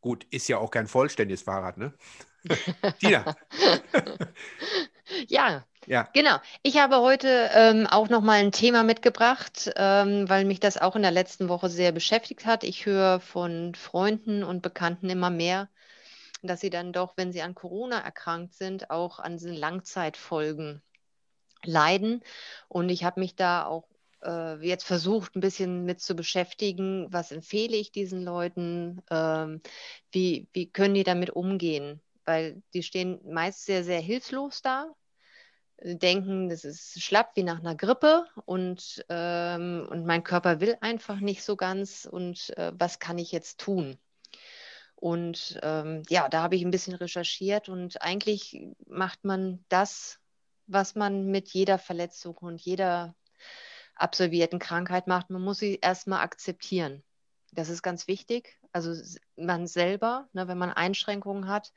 Gut, 0.02 0.26
ist 0.32 0.48
ja 0.48 0.58
auch 0.58 0.72
kein 0.72 0.88
vollständiges 0.88 1.44
Fahrrad, 1.44 1.78
ne? 1.78 1.94
Tina. 3.00 3.24
ja, 5.28 5.64
ja. 5.88 6.10
Genau. 6.14 6.38
Ich 6.62 6.78
habe 6.78 6.98
heute 6.98 7.50
ähm, 7.54 7.88
auch 7.88 8.10
noch 8.10 8.22
mal 8.22 8.40
ein 8.40 8.52
Thema 8.52 8.84
mitgebracht, 8.84 9.72
ähm, 9.76 10.30
weil 10.30 10.46
mich 10.46 10.60
das 10.60 10.78
auch 10.78 10.96
in 10.96 11.02
der 11.02 11.12
letzten 11.12 11.50
Woche 11.50 11.70
sehr 11.70 11.92
beschäftigt 11.92 12.46
hat. 12.46 12.64
Ich 12.64 12.86
höre 12.86 13.20
von 13.20 13.76
Freunden 13.76 14.44
und 14.44 14.62
Bekannten 14.62 15.10
immer 15.10 15.30
mehr, 15.30 15.70
dass 16.42 16.62
sie 16.62 16.70
dann 16.70 16.94
doch, 16.94 17.14
wenn 17.18 17.32
sie 17.32 17.42
an 17.42 17.56
Corona 17.56 18.00
erkrankt 18.00 18.54
sind, 18.54 18.90
auch 18.90 19.20
an 19.20 19.38
den 19.38 19.54
Langzeitfolgen 19.54 20.82
leiden. 21.64 22.22
Und 22.68 22.90
ich 22.90 23.04
habe 23.04 23.20
mich 23.20 23.36
da 23.36 23.66
auch 23.66 23.88
äh, 24.24 24.66
jetzt 24.66 24.86
versucht, 24.86 25.36
ein 25.36 25.42
bisschen 25.42 25.86
mit 25.86 26.02
zu 26.02 26.16
beschäftigen. 26.16 27.08
Was 27.12 27.32
empfehle 27.32 27.76
ich 27.76 27.92
diesen 27.92 28.24
Leuten? 28.24 29.02
Ähm, 29.10 29.62
wie, 30.12 30.48
wie 30.54 30.70
können 30.70 30.94
die 30.94 31.04
damit 31.04 31.32
umgehen? 31.32 32.02
Weil 32.26 32.62
die 32.74 32.84
stehen 32.84 33.20
meist 33.26 33.66
sehr, 33.66 33.84
sehr 33.84 34.00
hilflos 34.00 34.62
da 34.62 34.94
denken, 35.84 36.50
das 36.50 36.64
ist 36.64 37.02
schlapp 37.02 37.32
wie 37.36 37.44
nach 37.44 37.60
einer 37.60 37.76
Grippe 37.76 38.26
und, 38.46 39.06
ähm, 39.10 39.88
und 39.90 40.06
mein 40.06 40.24
Körper 40.24 40.62
will 40.62 40.78
einfach 40.82 41.20
nicht 41.20 41.44
so 41.44 41.56
ganz 41.56 42.08
und 42.10 42.58
äh, 42.58 42.72
was 42.76 43.00
kann 43.00 43.18
ich 43.18 43.32
jetzt 43.32 43.60
tun? 43.60 43.98
Und 44.96 45.60
ähm, 45.62 46.04
ja, 46.08 46.30
da 46.30 46.44
habe 46.44 46.56
ich 46.56 46.64
ein 46.64 46.72
bisschen 46.72 46.96
recherchiert 46.96 47.68
und 47.68 48.02
eigentlich 48.02 48.66
macht 48.88 49.26
man 49.26 49.66
das, 49.68 50.20
was 50.68 50.96
man 50.96 51.28
mit 51.28 51.50
jeder 51.50 51.78
Verletzung 51.78 52.38
und 52.38 52.62
jeder 52.62 53.14
absolvierten 53.96 54.60
Krankheit 54.60 55.08
macht. 55.08 55.30
Man 55.30 55.42
muss 55.42 55.60
sie 55.60 55.80
erstmal 55.82 56.22
akzeptieren. 56.22 57.04
Das 57.52 57.68
ist 57.68 57.84
ganz 57.84 58.08
wichtig. 58.08 58.58
Also 58.72 58.94
man 59.36 59.68
selber, 59.68 60.30
ne, 60.32 60.48
wenn 60.48 60.58
man 60.58 60.72
Einschränkungen 60.72 61.50
hat, 61.50 61.74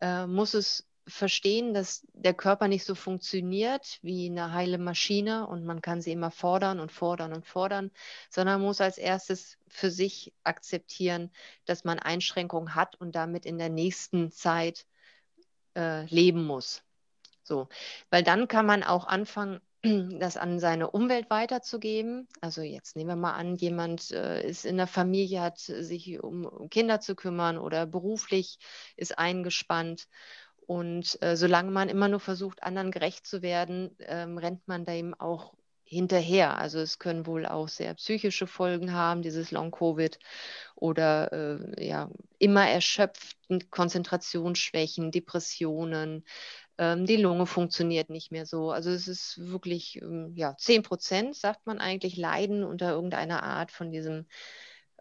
äh, 0.00 0.26
muss 0.26 0.54
es 0.54 0.89
verstehen, 1.06 1.74
dass 1.74 2.06
der 2.12 2.34
Körper 2.34 2.68
nicht 2.68 2.84
so 2.84 2.94
funktioniert 2.94 3.98
wie 4.02 4.26
eine 4.26 4.52
heile 4.52 4.78
Maschine 4.78 5.46
und 5.46 5.64
man 5.64 5.80
kann 5.80 6.00
sie 6.02 6.12
immer 6.12 6.30
fordern 6.30 6.80
und 6.80 6.92
fordern 6.92 7.32
und 7.32 7.46
fordern, 7.46 7.90
sondern 8.28 8.60
muss 8.60 8.80
als 8.80 8.98
erstes 8.98 9.58
für 9.68 9.90
sich 9.90 10.32
akzeptieren, 10.44 11.30
dass 11.64 11.84
man 11.84 11.98
Einschränkungen 11.98 12.74
hat 12.74 12.96
und 12.96 13.14
damit 13.14 13.46
in 13.46 13.58
der 13.58 13.70
nächsten 13.70 14.30
Zeit 14.30 14.86
äh, 15.76 16.04
leben 16.06 16.44
muss. 16.44 16.82
So, 17.42 17.68
weil 18.10 18.22
dann 18.22 18.48
kann 18.48 18.66
man 18.66 18.82
auch 18.82 19.06
anfangen, 19.06 19.60
das 20.20 20.36
an 20.36 20.60
seine 20.60 20.90
Umwelt 20.90 21.30
weiterzugeben. 21.30 22.28
Also 22.40 22.62
jetzt 22.62 22.96
nehmen 22.96 23.08
wir 23.08 23.16
mal 23.16 23.32
an, 23.32 23.56
jemand 23.56 24.10
äh, 24.10 24.46
ist 24.46 24.66
in 24.66 24.76
der 24.76 24.86
Familie, 24.86 25.40
hat 25.40 25.58
sich 25.58 26.22
um 26.22 26.68
Kinder 26.70 27.00
zu 27.00 27.14
kümmern 27.14 27.56
oder 27.58 27.86
beruflich 27.86 28.58
ist 28.96 29.18
eingespannt 29.18 30.06
und 30.70 31.20
äh, 31.20 31.36
solange 31.36 31.72
man 31.72 31.88
immer 31.88 32.06
nur 32.06 32.20
versucht, 32.20 32.62
anderen 32.62 32.92
gerecht 32.92 33.26
zu 33.26 33.42
werden, 33.42 33.90
ähm, 34.06 34.38
rennt 34.38 34.68
man 34.68 34.84
da 34.84 34.92
eben 34.92 35.14
auch 35.14 35.52
hinterher. 35.82 36.58
Also 36.58 36.78
es 36.78 37.00
können 37.00 37.26
wohl 37.26 37.44
auch 37.44 37.66
sehr 37.66 37.92
psychische 37.94 38.46
Folgen 38.46 38.92
haben, 38.92 39.20
dieses 39.20 39.50
Long-Covid 39.50 40.20
oder 40.76 41.32
äh, 41.32 41.84
ja, 41.88 42.08
immer 42.38 42.68
erschöpft, 42.68 43.36
Konzentrationsschwächen, 43.72 45.10
Depressionen, 45.10 46.24
ähm, 46.78 47.04
die 47.04 47.16
Lunge 47.16 47.46
funktioniert 47.46 48.08
nicht 48.08 48.30
mehr 48.30 48.46
so. 48.46 48.70
Also 48.70 48.90
es 48.90 49.08
ist 49.08 49.40
wirklich, 49.40 50.00
ähm, 50.00 50.34
ja, 50.36 50.56
10 50.56 50.84
Prozent, 50.84 51.34
sagt 51.34 51.66
man 51.66 51.80
eigentlich, 51.80 52.16
leiden 52.16 52.62
unter 52.62 52.92
irgendeiner 52.92 53.42
Art 53.42 53.72
von 53.72 53.90
diesem 53.90 54.24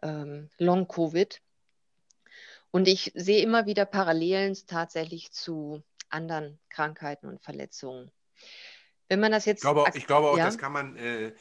ähm, 0.01 0.49
Long-Covid. 0.57 1.39
Und 2.71 2.87
ich 2.87 3.11
sehe 3.15 3.41
immer 3.41 3.65
wieder 3.65 3.85
Parallelen 3.85 4.55
tatsächlich 4.67 5.31
zu 5.31 5.83
anderen 6.09 6.59
Krankheiten 6.69 7.27
und 7.27 7.41
Verletzungen. 7.41 8.11
Wenn 9.07 9.19
man 9.19 9.31
das 9.31 9.45
jetzt. 9.45 9.59
Ich 9.59 9.61
glaube, 9.61 9.85
ich 9.95 10.07
glaube 10.07 10.29
auch, 10.29 10.37
ja? 10.37 10.45
das 10.45 10.57
kann 10.57 10.71
man 10.71 10.95
äh, 10.95 11.33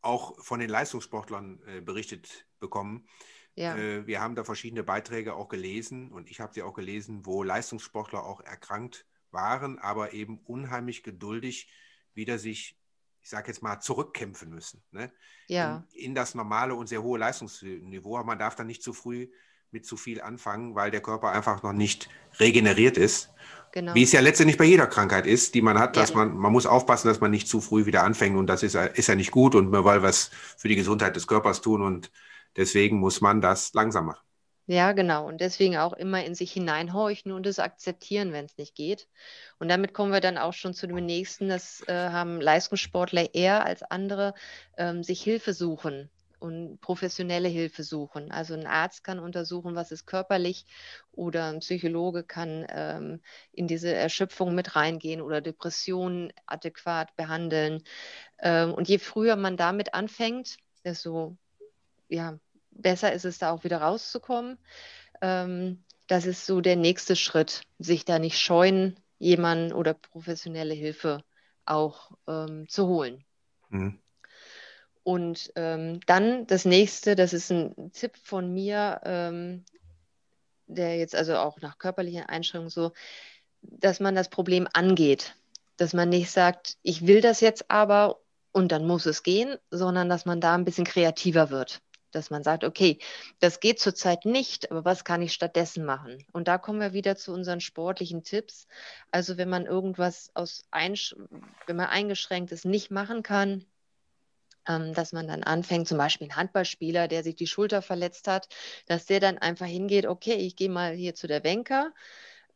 auch 0.00 0.42
von 0.42 0.60
den 0.60 0.70
Leistungssportlern 0.70 1.60
äh, 1.66 1.80
berichtet 1.80 2.46
bekommen. 2.58 3.06
Ja. 3.54 3.76
Äh, 3.76 4.06
wir 4.06 4.20
haben 4.20 4.34
da 4.34 4.44
verschiedene 4.44 4.82
Beiträge 4.82 5.34
auch 5.34 5.48
gelesen 5.48 6.10
und 6.10 6.30
ich 6.30 6.40
habe 6.40 6.54
sie 6.54 6.62
auch 6.62 6.74
gelesen, 6.74 7.26
wo 7.26 7.42
Leistungssportler 7.42 8.24
auch 8.24 8.40
erkrankt 8.40 9.06
waren, 9.30 9.78
aber 9.78 10.12
eben 10.12 10.38
unheimlich 10.38 11.02
geduldig 11.02 11.70
wieder 12.14 12.38
sich, 12.38 12.78
ich 13.20 13.28
sage 13.28 13.48
jetzt 13.48 13.62
mal, 13.62 13.80
zurückkämpfen 13.80 14.50
müssen. 14.50 14.82
Ne? 14.90 15.12
Ja. 15.48 15.86
In, 15.92 16.04
in, 16.06 16.14
das 16.14 16.34
normale 16.34 16.74
und 16.74 16.86
sehr 16.86 17.02
hohe 17.02 17.18
Leistungsniveau. 17.18 18.16
Aber 18.16 18.26
man 18.26 18.38
darf 18.38 18.54
dann 18.54 18.66
nicht 18.66 18.82
zu 18.82 18.92
früh 18.92 19.28
mit 19.70 19.86
zu 19.86 19.96
viel 19.96 20.20
anfangen, 20.20 20.74
weil 20.74 20.90
der 20.90 21.00
Körper 21.00 21.30
einfach 21.30 21.62
noch 21.62 21.72
nicht 21.72 22.08
regeneriert 22.38 22.96
ist. 22.96 23.30
Genau. 23.72 23.94
Wie 23.94 24.04
es 24.04 24.12
ja 24.12 24.20
letztendlich 24.20 24.56
bei 24.56 24.64
jeder 24.64 24.86
Krankheit 24.86 25.26
ist, 25.26 25.54
die 25.54 25.60
man 25.60 25.78
hat, 25.78 25.96
dass 25.96 26.10
ja. 26.10 26.16
man, 26.16 26.36
man 26.36 26.50
muss 26.50 26.64
aufpassen, 26.64 27.08
dass 27.08 27.20
man 27.20 27.30
nicht 27.30 27.46
zu 27.46 27.60
früh 27.60 27.84
wieder 27.84 28.04
anfängt 28.04 28.36
und 28.36 28.46
das 28.46 28.62
ist, 28.62 28.74
ist 28.74 29.08
ja 29.08 29.14
nicht 29.14 29.30
gut 29.30 29.54
und 29.54 29.70
man 29.70 29.84
will 29.84 30.02
was 30.02 30.30
für 30.56 30.68
die 30.68 30.76
Gesundheit 30.76 31.14
des 31.14 31.26
Körpers 31.26 31.60
tun 31.60 31.82
und 31.82 32.10
deswegen 32.56 32.98
muss 32.98 33.20
man 33.20 33.42
das 33.42 33.74
langsam 33.74 34.06
machen. 34.06 34.26
Ja, 34.68 34.92
genau. 34.92 35.28
Und 35.28 35.40
deswegen 35.40 35.76
auch 35.76 35.92
immer 35.92 36.24
in 36.24 36.34
sich 36.34 36.52
hineinhorchen 36.52 37.30
und 37.30 37.46
es 37.46 37.58
akzeptieren, 37.58 38.32
wenn 38.32 38.46
es 38.46 38.56
nicht 38.56 38.74
geht. 38.74 39.06
Und 39.58 39.68
damit 39.68 39.92
kommen 39.94 40.12
wir 40.12 40.20
dann 40.20 40.38
auch 40.38 40.54
schon 40.54 40.74
zu 40.74 40.88
dem 40.88 40.96
nächsten. 40.96 41.48
Das 41.48 41.86
äh, 41.86 41.92
haben 41.92 42.40
Leistungssportler 42.40 43.34
eher 43.34 43.64
als 43.64 43.82
andere 43.82 44.34
ähm, 44.76 45.04
sich 45.04 45.22
Hilfe 45.22 45.52
suchen 45.52 46.10
und 46.46 46.80
professionelle 46.80 47.48
Hilfe 47.48 47.82
suchen. 47.82 48.30
Also 48.30 48.54
ein 48.54 48.66
Arzt 48.66 49.04
kann 49.04 49.18
untersuchen, 49.18 49.74
was 49.74 49.92
ist 49.92 50.06
körperlich 50.06 50.66
oder 51.12 51.46
ein 51.46 51.60
Psychologe 51.60 52.24
kann 52.24 52.66
ähm, 52.70 53.20
in 53.52 53.66
diese 53.66 53.92
Erschöpfung 53.92 54.54
mit 54.54 54.76
reingehen 54.76 55.20
oder 55.20 55.40
Depressionen 55.40 56.32
adäquat 56.46 57.14
behandeln. 57.16 57.82
Ähm, 58.38 58.72
und 58.72 58.88
je 58.88 58.98
früher 58.98 59.36
man 59.36 59.56
damit 59.56 59.94
anfängt, 59.94 60.56
desto 60.84 61.36
ja, 62.08 62.38
besser 62.70 63.12
ist 63.12 63.24
es 63.24 63.38
da 63.38 63.50
auch 63.50 63.64
wieder 63.64 63.78
rauszukommen. 63.78 64.58
Ähm, 65.20 65.84
das 66.06 66.26
ist 66.26 66.46
so 66.46 66.60
der 66.60 66.76
nächste 66.76 67.16
Schritt, 67.16 67.62
sich 67.78 68.04
da 68.04 68.18
nicht 68.18 68.38
scheuen, 68.38 68.98
jemanden 69.18 69.72
oder 69.72 69.94
professionelle 69.94 70.74
Hilfe 70.74 71.24
auch 71.64 72.12
ähm, 72.28 72.68
zu 72.68 72.86
holen. 72.86 73.24
Mhm. 73.70 73.98
Und 75.06 75.52
ähm, 75.54 76.00
dann 76.06 76.48
das 76.48 76.64
nächste, 76.64 77.14
das 77.14 77.32
ist 77.32 77.52
ein 77.52 77.92
Tipp 77.92 78.16
von 78.24 78.52
mir, 78.52 79.00
ähm, 79.04 79.64
der 80.66 80.98
jetzt 80.98 81.14
also 81.14 81.36
auch 81.36 81.60
nach 81.60 81.78
körperlichen 81.78 82.24
Einschränkungen 82.24 82.70
so, 82.70 82.90
dass 83.62 84.00
man 84.00 84.16
das 84.16 84.28
Problem 84.28 84.66
angeht. 84.72 85.36
Dass 85.76 85.92
man 85.92 86.08
nicht 86.08 86.32
sagt, 86.32 86.76
ich 86.82 87.06
will 87.06 87.20
das 87.20 87.40
jetzt 87.40 87.70
aber 87.70 88.18
und 88.50 88.72
dann 88.72 88.84
muss 88.84 89.06
es 89.06 89.22
gehen, 89.22 89.56
sondern 89.70 90.08
dass 90.08 90.24
man 90.24 90.40
da 90.40 90.56
ein 90.56 90.64
bisschen 90.64 90.84
kreativer 90.84 91.50
wird 91.50 91.80
dass 92.12 92.30
man 92.30 92.42
sagt, 92.42 92.64
okay, 92.64 92.98
das 93.40 93.60
geht 93.60 93.78
zurzeit 93.78 94.24
nicht, 94.24 94.70
aber 94.70 94.86
was 94.86 95.04
kann 95.04 95.20
ich 95.20 95.34
stattdessen 95.34 95.84
machen? 95.84 96.24
Und 96.32 96.48
da 96.48 96.56
kommen 96.56 96.80
wir 96.80 96.94
wieder 96.94 97.16
zu 97.16 97.30
unseren 97.30 97.60
sportlichen 97.60 98.22
Tipps. 98.22 98.66
Also 99.10 99.36
wenn 99.36 99.50
man 99.50 99.66
irgendwas 99.66 100.30
aus 100.32 100.64
wenn 100.72 101.76
man 101.76 101.86
eingeschränkt 101.86 102.52
ist, 102.52 102.64
nicht 102.64 102.90
machen 102.90 103.22
kann, 103.22 103.66
dass 104.66 105.12
man 105.12 105.28
dann 105.28 105.42
anfängt, 105.42 105.88
zum 105.88 105.98
Beispiel 105.98 106.28
ein 106.28 106.36
Handballspieler, 106.36 107.08
der 107.08 107.22
sich 107.22 107.36
die 107.36 107.46
Schulter 107.46 107.82
verletzt 107.82 108.28
hat, 108.28 108.48
dass 108.86 109.06
der 109.06 109.20
dann 109.20 109.38
einfach 109.38 109.66
hingeht, 109.66 110.06
okay, 110.06 110.34
ich 110.34 110.56
gehe 110.56 110.70
mal 110.70 110.94
hier 110.94 111.14
zu 111.14 111.26
der 111.26 111.44
Wenker 111.44 111.92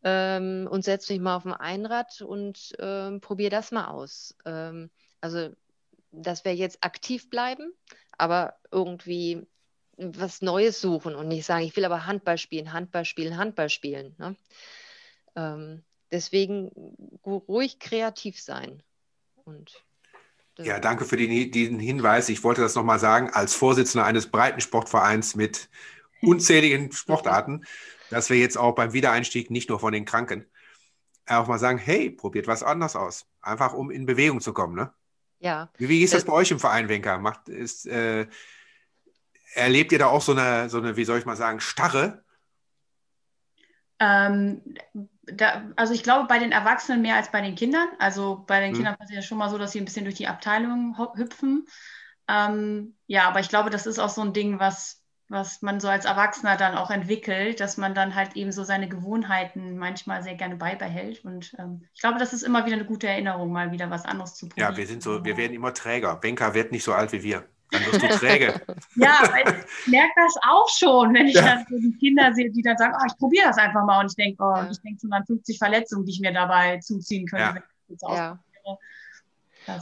ähm, 0.02 0.68
und 0.70 0.84
setze 0.84 1.12
mich 1.12 1.22
mal 1.22 1.36
auf 1.36 1.46
ein 1.46 1.52
Einrad 1.52 2.20
und 2.22 2.74
ähm, 2.78 3.20
probiere 3.20 3.50
das 3.50 3.70
mal 3.70 3.88
aus. 3.88 4.36
Ähm, 4.44 4.90
also 5.20 5.50
dass 6.12 6.44
wir 6.44 6.54
jetzt 6.54 6.82
aktiv 6.82 7.30
bleiben, 7.30 7.72
aber 8.18 8.54
irgendwie 8.72 9.46
was 9.96 10.42
Neues 10.42 10.80
suchen 10.80 11.14
und 11.14 11.28
nicht 11.28 11.44
sagen, 11.44 11.64
ich 11.64 11.76
will 11.76 11.84
aber 11.84 12.06
Handball 12.06 12.38
spielen, 12.38 12.72
Handball 12.72 13.04
spielen, 13.04 13.36
Handball 13.36 13.68
spielen. 13.68 14.14
Ne? 14.18 14.36
Ähm, 15.36 15.84
deswegen 16.10 16.70
ruhig 17.24 17.78
kreativ 17.78 18.40
sein. 18.40 18.82
Und 19.44 19.84
ja, 20.58 20.78
danke 20.78 21.04
für 21.04 21.16
die, 21.16 21.50
diesen 21.50 21.78
Hinweis. 21.78 22.28
Ich 22.28 22.44
wollte 22.44 22.60
das 22.60 22.74
nochmal 22.74 22.98
sagen, 22.98 23.30
als 23.30 23.54
Vorsitzender 23.54 24.04
eines 24.04 24.26
breiten 24.26 24.60
Sportvereins 24.60 25.36
mit 25.36 25.70
unzähligen 26.22 26.92
Sportarten, 26.92 27.64
dass 28.10 28.30
wir 28.30 28.38
jetzt 28.38 28.58
auch 28.58 28.74
beim 28.74 28.92
Wiedereinstieg 28.92 29.50
nicht 29.50 29.68
nur 29.68 29.80
von 29.80 29.92
den 29.92 30.04
Kranken 30.04 30.46
auch 31.26 31.46
mal 31.46 31.58
sagen, 31.58 31.78
hey, 31.78 32.10
probiert 32.10 32.46
was 32.46 32.62
anderes 32.62 32.96
aus. 32.96 33.26
Einfach 33.40 33.72
um 33.72 33.90
in 33.90 34.06
Bewegung 34.06 34.40
zu 34.40 34.52
kommen. 34.52 34.74
Ne? 34.74 34.92
Ja. 35.38 35.70
Wie, 35.78 35.88
wie 35.88 36.02
ist 36.02 36.12
das, 36.12 36.22
das 36.22 36.26
bei 36.26 36.32
euch 36.32 36.50
im 36.50 36.58
Verein, 36.58 36.88
Wenker? 36.88 37.18
Macht, 37.18 37.48
ist, 37.48 37.86
äh, 37.86 38.26
erlebt 39.54 39.92
ihr 39.92 39.98
da 39.98 40.06
auch 40.06 40.22
so 40.22 40.32
eine, 40.32 40.68
so 40.68 40.78
eine, 40.78 40.96
wie 40.96 41.04
soll 41.04 41.18
ich 41.18 41.26
mal 41.26 41.36
sagen, 41.36 41.60
Starre? 41.60 42.24
Ähm, 43.98 44.62
da, 45.22 45.70
also 45.76 45.92
ich 45.92 46.02
glaube 46.02 46.26
bei 46.26 46.38
den 46.38 46.52
Erwachsenen 46.52 47.02
mehr 47.02 47.16
als 47.16 47.30
bei 47.30 47.40
den 47.40 47.54
Kindern. 47.54 47.88
Also 47.98 48.44
bei 48.46 48.60
den 48.60 48.70
hm. 48.70 48.76
Kindern 48.76 48.96
passiert 48.96 49.20
es 49.20 49.26
schon 49.26 49.38
mal 49.38 49.50
so, 49.50 49.58
dass 49.58 49.72
sie 49.72 49.80
ein 49.80 49.84
bisschen 49.84 50.04
durch 50.04 50.16
die 50.16 50.28
Abteilung 50.28 50.96
hüpfen. 51.16 51.66
Ähm, 52.28 52.94
ja, 53.06 53.28
aber 53.28 53.40
ich 53.40 53.48
glaube, 53.48 53.70
das 53.70 53.86
ist 53.86 53.98
auch 53.98 54.08
so 54.08 54.22
ein 54.22 54.32
Ding, 54.32 54.58
was, 54.58 55.02
was 55.28 55.62
man 55.62 55.80
so 55.80 55.88
als 55.88 56.04
Erwachsener 56.04 56.56
dann 56.56 56.76
auch 56.76 56.90
entwickelt, 56.90 57.60
dass 57.60 57.76
man 57.76 57.94
dann 57.94 58.14
halt 58.14 58.36
eben 58.36 58.52
so 58.52 58.64
seine 58.64 58.88
Gewohnheiten 58.88 59.78
manchmal 59.78 60.22
sehr 60.22 60.36
gerne 60.36 60.56
beibehält. 60.56 61.24
Und 61.24 61.54
ähm, 61.58 61.84
ich 61.94 62.00
glaube, 62.00 62.18
das 62.18 62.32
ist 62.32 62.42
immer 62.42 62.66
wieder 62.66 62.76
eine 62.76 62.84
gute 62.84 63.08
Erinnerung, 63.08 63.52
mal 63.52 63.72
wieder 63.72 63.90
was 63.90 64.04
anderes 64.04 64.34
zu 64.34 64.48
probieren. 64.48 64.72
Ja, 64.72 64.76
wir 64.76 64.86
sind 64.86 65.02
so, 65.02 65.24
wir 65.24 65.36
werden 65.36 65.52
immer 65.52 65.74
träger. 65.74 66.16
Benka 66.16 66.54
wird 66.54 66.72
nicht 66.72 66.84
so 66.84 66.92
alt 66.92 67.12
wie 67.12 67.22
wir. 67.22 67.44
Dann 67.70 67.82
wirst 67.86 68.02
du 68.02 68.08
träge. 68.08 68.60
ja, 68.96 69.22
ich 69.22 69.86
merke 69.86 70.12
das 70.16 70.36
auch 70.48 70.68
schon, 70.68 71.14
wenn 71.14 71.28
ich 71.28 71.34
ja. 71.34 71.42
dann 71.42 71.66
so 71.68 71.78
die 71.78 71.96
Kinder 71.98 72.32
sehe, 72.32 72.50
die 72.50 72.62
dann 72.62 72.76
sagen, 72.76 72.94
oh, 73.00 73.04
ich 73.06 73.16
probiere 73.16 73.46
das 73.46 73.58
einfach 73.58 73.84
mal. 73.84 74.00
Und 74.00 74.10
ich 74.10 74.16
denke, 74.16 74.42
oh, 74.42 74.56
ja. 74.56 74.68
ich 74.70 74.80
denke 74.80 75.00
schon 75.00 75.12
an 75.12 75.24
50 75.24 75.58
Verletzungen, 75.58 76.04
die 76.04 76.12
ich 76.12 76.20
mir 76.20 76.32
dabei 76.32 76.78
zuziehen 76.78 77.26
könnte. 77.26 77.62
Ja. 78.08 78.38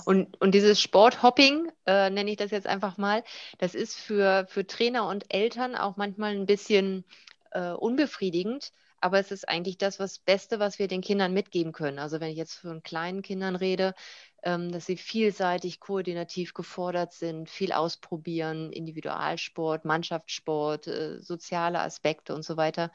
Und, 0.04 0.40
und 0.40 0.54
dieses 0.54 0.80
Sporthopping, 0.80 1.70
äh, 1.86 2.10
nenne 2.10 2.30
ich 2.30 2.36
das 2.36 2.50
jetzt 2.50 2.66
einfach 2.66 2.98
mal, 2.98 3.22
das 3.58 3.74
ist 3.74 3.96
für, 3.96 4.46
für 4.48 4.66
Trainer 4.66 5.06
und 5.06 5.32
Eltern 5.32 5.76
auch 5.76 5.96
manchmal 5.96 6.32
ein 6.34 6.46
bisschen 6.46 7.04
äh, 7.52 7.70
unbefriedigend, 7.70 8.72
aber 9.00 9.18
es 9.18 9.30
ist 9.30 9.48
eigentlich 9.48 9.78
das 9.78 10.00
was 10.00 10.18
Beste, 10.18 10.58
was 10.58 10.78
wir 10.78 10.88
den 10.88 11.00
Kindern 11.00 11.32
mitgeben 11.32 11.72
können. 11.72 11.98
Also 11.98 12.20
wenn 12.20 12.30
ich 12.30 12.36
jetzt 12.36 12.56
von 12.56 12.82
kleinen 12.82 13.22
Kindern 13.22 13.56
rede, 13.56 13.94
dass 14.42 14.86
sie 14.86 14.96
vielseitig 14.96 15.80
koordinativ 15.80 16.54
gefordert 16.54 17.12
sind, 17.12 17.50
viel 17.50 17.72
ausprobieren, 17.72 18.72
Individualsport, 18.72 19.84
Mannschaftssport, 19.84 20.86
äh, 20.86 21.20
soziale 21.20 21.80
Aspekte 21.80 22.34
und 22.34 22.42
so 22.44 22.56
weiter. 22.56 22.90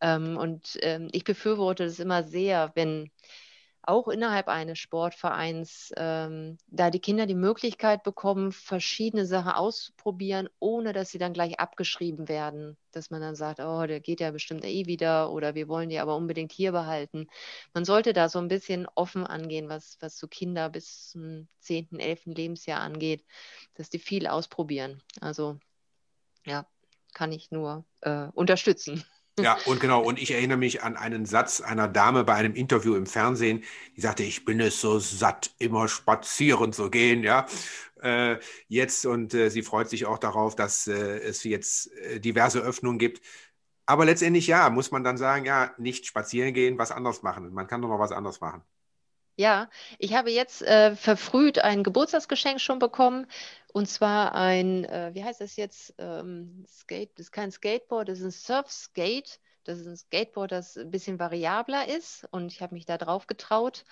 Ähm, 0.00 0.36
und 0.36 0.78
ähm, 0.82 1.08
ich 1.12 1.24
befürworte 1.24 1.84
das 1.84 1.98
immer 1.98 2.22
sehr, 2.22 2.72
wenn 2.74 3.10
auch 3.86 4.08
innerhalb 4.08 4.48
eines 4.48 4.78
Sportvereins 4.78 5.92
ähm, 5.96 6.58
da 6.68 6.90
die 6.90 7.00
Kinder 7.00 7.26
die 7.26 7.34
Möglichkeit 7.34 8.02
bekommen, 8.02 8.52
verschiedene 8.52 9.26
Sachen 9.26 9.52
auszuprobieren, 9.52 10.48
ohne 10.58 10.92
dass 10.92 11.10
sie 11.10 11.18
dann 11.18 11.32
gleich 11.32 11.60
abgeschrieben 11.60 12.28
werden. 12.28 12.76
Dass 12.92 13.10
man 13.10 13.20
dann 13.20 13.34
sagt, 13.34 13.60
oh, 13.60 13.86
der 13.86 14.00
geht 14.00 14.20
ja 14.20 14.30
bestimmt 14.30 14.64
eh 14.64 14.86
wieder 14.86 15.30
oder 15.30 15.54
wir 15.54 15.68
wollen 15.68 15.88
die 15.88 15.98
aber 15.98 16.16
unbedingt 16.16 16.52
hier 16.52 16.72
behalten. 16.72 17.26
Man 17.72 17.84
sollte 17.84 18.12
da 18.12 18.28
so 18.28 18.38
ein 18.38 18.48
bisschen 18.48 18.86
offen 18.94 19.26
angehen, 19.26 19.68
was, 19.68 19.96
was 20.00 20.18
so 20.18 20.28
Kinder 20.28 20.68
bis 20.70 21.10
zum 21.10 21.48
10., 21.60 21.98
11. 21.98 22.22
Lebensjahr 22.26 22.80
angeht, 22.80 23.24
dass 23.74 23.90
die 23.90 23.98
viel 23.98 24.26
ausprobieren. 24.26 25.02
Also 25.20 25.58
ja, 26.46 26.66
kann 27.14 27.32
ich 27.32 27.50
nur 27.50 27.84
äh, 28.02 28.28
unterstützen. 28.34 29.04
Ja, 29.40 29.58
und 29.66 29.80
genau, 29.80 30.00
und 30.02 30.20
ich 30.20 30.30
erinnere 30.30 30.58
mich 30.58 30.82
an 30.84 30.96
einen 30.96 31.26
Satz 31.26 31.60
einer 31.60 31.88
Dame 31.88 32.22
bei 32.24 32.34
einem 32.34 32.54
Interview 32.54 32.94
im 32.94 33.06
Fernsehen, 33.06 33.64
die 33.96 34.00
sagte, 34.00 34.22
ich 34.22 34.44
bin 34.44 34.60
es 34.60 34.80
so 34.80 35.00
satt, 35.00 35.50
immer 35.58 35.88
spazieren 35.88 36.72
zu 36.72 36.88
gehen, 36.88 37.24
ja. 37.24 37.46
Äh, 38.00 38.38
jetzt 38.68 39.06
und 39.06 39.34
äh, 39.34 39.50
sie 39.50 39.62
freut 39.62 39.88
sich 39.90 40.06
auch 40.06 40.18
darauf, 40.18 40.54
dass 40.54 40.86
äh, 40.86 41.18
es 41.18 41.42
jetzt 41.44 41.90
äh, 41.94 42.20
diverse 42.20 42.60
Öffnungen 42.60 42.98
gibt. 42.98 43.22
Aber 43.86 44.04
letztendlich 44.04 44.46
ja, 44.46 44.70
muss 44.70 44.90
man 44.92 45.04
dann 45.04 45.18
sagen, 45.18 45.44
ja, 45.46 45.74
nicht 45.78 46.06
spazieren 46.06 46.54
gehen, 46.54 46.78
was 46.78 46.92
anderes 46.92 47.22
machen. 47.22 47.52
Man 47.52 47.66
kann 47.66 47.82
doch 47.82 47.88
noch 47.88 47.98
was 47.98 48.12
anderes 48.12 48.40
machen. 48.40 48.62
Ja, 49.36 49.68
ich 49.98 50.14
habe 50.14 50.30
jetzt 50.30 50.62
äh, 50.62 50.94
verfrüht 50.94 51.58
ein 51.58 51.82
Geburtstagsgeschenk 51.82 52.60
schon 52.60 52.78
bekommen. 52.78 53.26
Und 53.74 53.88
zwar 53.88 54.36
ein, 54.36 54.84
äh, 54.84 55.10
wie 55.14 55.24
heißt 55.24 55.40
das 55.40 55.56
jetzt? 55.56 55.94
Ähm, 55.98 56.64
Skate, 56.64 57.10
das 57.18 57.26
ist 57.26 57.32
kein 57.32 57.50
Skateboard, 57.50 58.08
das 58.08 58.20
ist 58.20 58.24
ein 58.24 58.30
Surfskate. 58.30 59.40
Das 59.64 59.80
ist 59.80 59.88
ein 59.88 59.96
Skateboard, 59.96 60.52
das 60.52 60.76
ein 60.76 60.92
bisschen 60.92 61.18
variabler 61.18 61.88
ist. 61.88 62.24
Und 62.30 62.52
ich 62.52 62.62
habe 62.62 62.72
mich 62.72 62.86
da 62.86 62.98
drauf 62.98 63.26
getraut. 63.26 63.84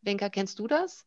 Wenka, 0.00 0.28
kennst 0.28 0.60
du 0.60 0.68
das? 0.68 1.06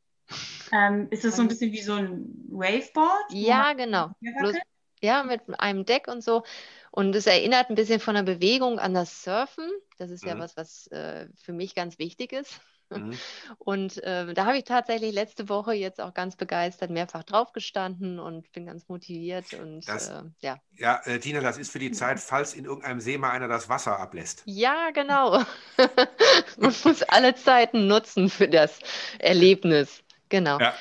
Ähm, 0.74 1.08
ist 1.12 1.24
das 1.24 1.38
so 1.38 1.44
ein 1.44 1.48
bisschen 1.48 1.72
wie 1.72 1.82
so 1.82 1.94
ein 1.94 2.26
Waveboard? 2.50 3.32
Ja, 3.32 3.72
genau. 3.72 4.12
Bloß, 4.20 4.58
ja, 5.02 5.24
mit 5.24 5.42
einem 5.58 5.86
Deck 5.86 6.10
und 6.10 6.22
so. 6.22 6.44
Und 6.92 7.16
es 7.16 7.26
erinnert 7.26 7.70
ein 7.70 7.76
bisschen 7.76 8.02
von 8.02 8.16
der 8.16 8.24
Bewegung 8.24 8.80
an 8.80 8.94
das 8.94 9.24
Surfen. 9.24 9.70
Das 9.98 10.12
ist 10.12 10.24
mhm. 10.24 10.30
ja 10.30 10.40
was, 10.40 10.58
was 10.58 10.88
äh, 10.88 11.30
für 11.38 11.54
mich 11.54 11.74
ganz 11.74 12.00
wichtig 12.00 12.34
ist. 12.34 12.60
Mhm. 12.90 13.14
Und 13.60 14.04
äh, 14.04 14.34
da 14.34 14.46
habe 14.46 14.58
ich 14.58 14.64
tatsächlich 14.64 15.14
letzte 15.14 15.50
Woche 15.50 15.74
jetzt 15.74 16.02
auch 16.02 16.14
ganz 16.14 16.36
begeistert 16.36 16.90
mehrfach 16.90 17.24
draufgestanden 17.24 18.20
und 18.20 18.52
bin 18.52 18.66
ganz 18.66 18.88
motiviert. 18.88 19.54
Und 19.54 19.88
das, 19.88 20.10
äh, 20.10 20.24
ja. 20.42 20.58
Ja, 20.78 21.02
äh, 21.06 21.20
Tina, 21.20 21.42
das 21.42 21.58
ist 21.58 21.72
für 21.72 21.80
die 21.80 21.92
Zeit, 21.92 22.20
falls 22.20 22.54
in 22.54 22.66
irgendeinem 22.66 23.00
See 23.00 23.18
mal 23.18 23.32
einer 23.32 23.48
das 23.48 23.70
Wasser 23.70 24.00
ablässt. 24.00 24.44
Ja, 24.46 24.92
genau. 24.92 25.44
Man 26.58 26.76
muss 26.84 27.04
alle 27.04 27.36
Zeiten 27.36 27.88
nutzen 27.88 28.30
für 28.30 28.48
das 28.48 28.80
Erlebnis. 29.20 30.04
Genau. 30.30 30.60
Ja. 30.60 30.74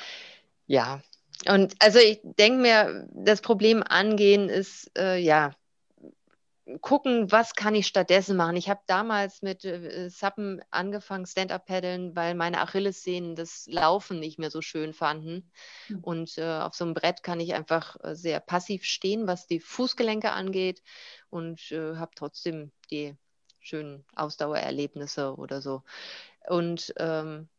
Ja, 0.67 1.01
und 1.47 1.73
also 1.79 1.99
ich 1.99 2.19
denke 2.23 2.61
mir, 2.61 3.07
das 3.11 3.41
Problem 3.41 3.81
angehen 3.81 4.49
ist, 4.49 4.91
äh, 4.97 5.17
ja, 5.17 5.51
gucken, 6.81 7.31
was 7.31 7.55
kann 7.55 7.75
ich 7.75 7.87
stattdessen 7.87 8.37
machen. 8.37 8.55
Ich 8.55 8.69
habe 8.69 8.81
damals 8.85 9.41
mit 9.41 9.65
äh, 9.65 10.09
Suppen 10.09 10.61
angefangen, 10.69 11.25
Stand-Up-Paddeln, 11.25 12.15
weil 12.15 12.35
meine 12.35 12.61
Achillessehnen 12.61 13.35
das 13.35 13.65
Laufen 13.67 14.19
nicht 14.19 14.39
mehr 14.39 14.51
so 14.51 14.61
schön 14.61 14.93
fanden. 14.93 15.51
Mhm. 15.87 15.99
Und 15.99 16.37
äh, 16.37 16.59
auf 16.59 16.75
so 16.75 16.85
einem 16.85 16.93
Brett 16.93 17.23
kann 17.23 17.39
ich 17.39 17.53
einfach 17.53 17.97
äh, 18.03 18.15
sehr 18.15 18.39
passiv 18.39 18.83
stehen, 18.85 19.27
was 19.27 19.47
die 19.47 19.59
Fußgelenke 19.59 20.31
angeht 20.31 20.81
und 21.29 21.71
äh, 21.71 21.95
habe 21.95 22.11
trotzdem 22.15 22.71
die 22.91 23.15
schönen 23.59 24.05
Ausdauererlebnisse 24.15 25.35
oder 25.35 25.61
so. 25.61 25.83
Und 26.47 26.93
ähm, 26.97 27.49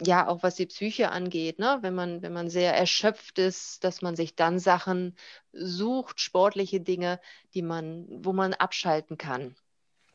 ja, 0.00 0.26
auch 0.26 0.42
was 0.42 0.54
die 0.56 0.66
Psyche 0.66 1.10
angeht, 1.10 1.58
ne? 1.58 1.78
wenn, 1.82 1.94
man, 1.94 2.22
wenn 2.22 2.32
man 2.32 2.50
sehr 2.50 2.74
erschöpft 2.74 3.38
ist, 3.38 3.84
dass 3.84 4.02
man 4.02 4.16
sich 4.16 4.34
dann 4.34 4.58
Sachen 4.58 5.16
sucht, 5.52 6.20
sportliche 6.20 6.80
Dinge, 6.80 7.20
die 7.54 7.62
man, 7.62 8.06
wo 8.08 8.32
man 8.32 8.54
abschalten 8.54 9.18
kann. 9.18 9.54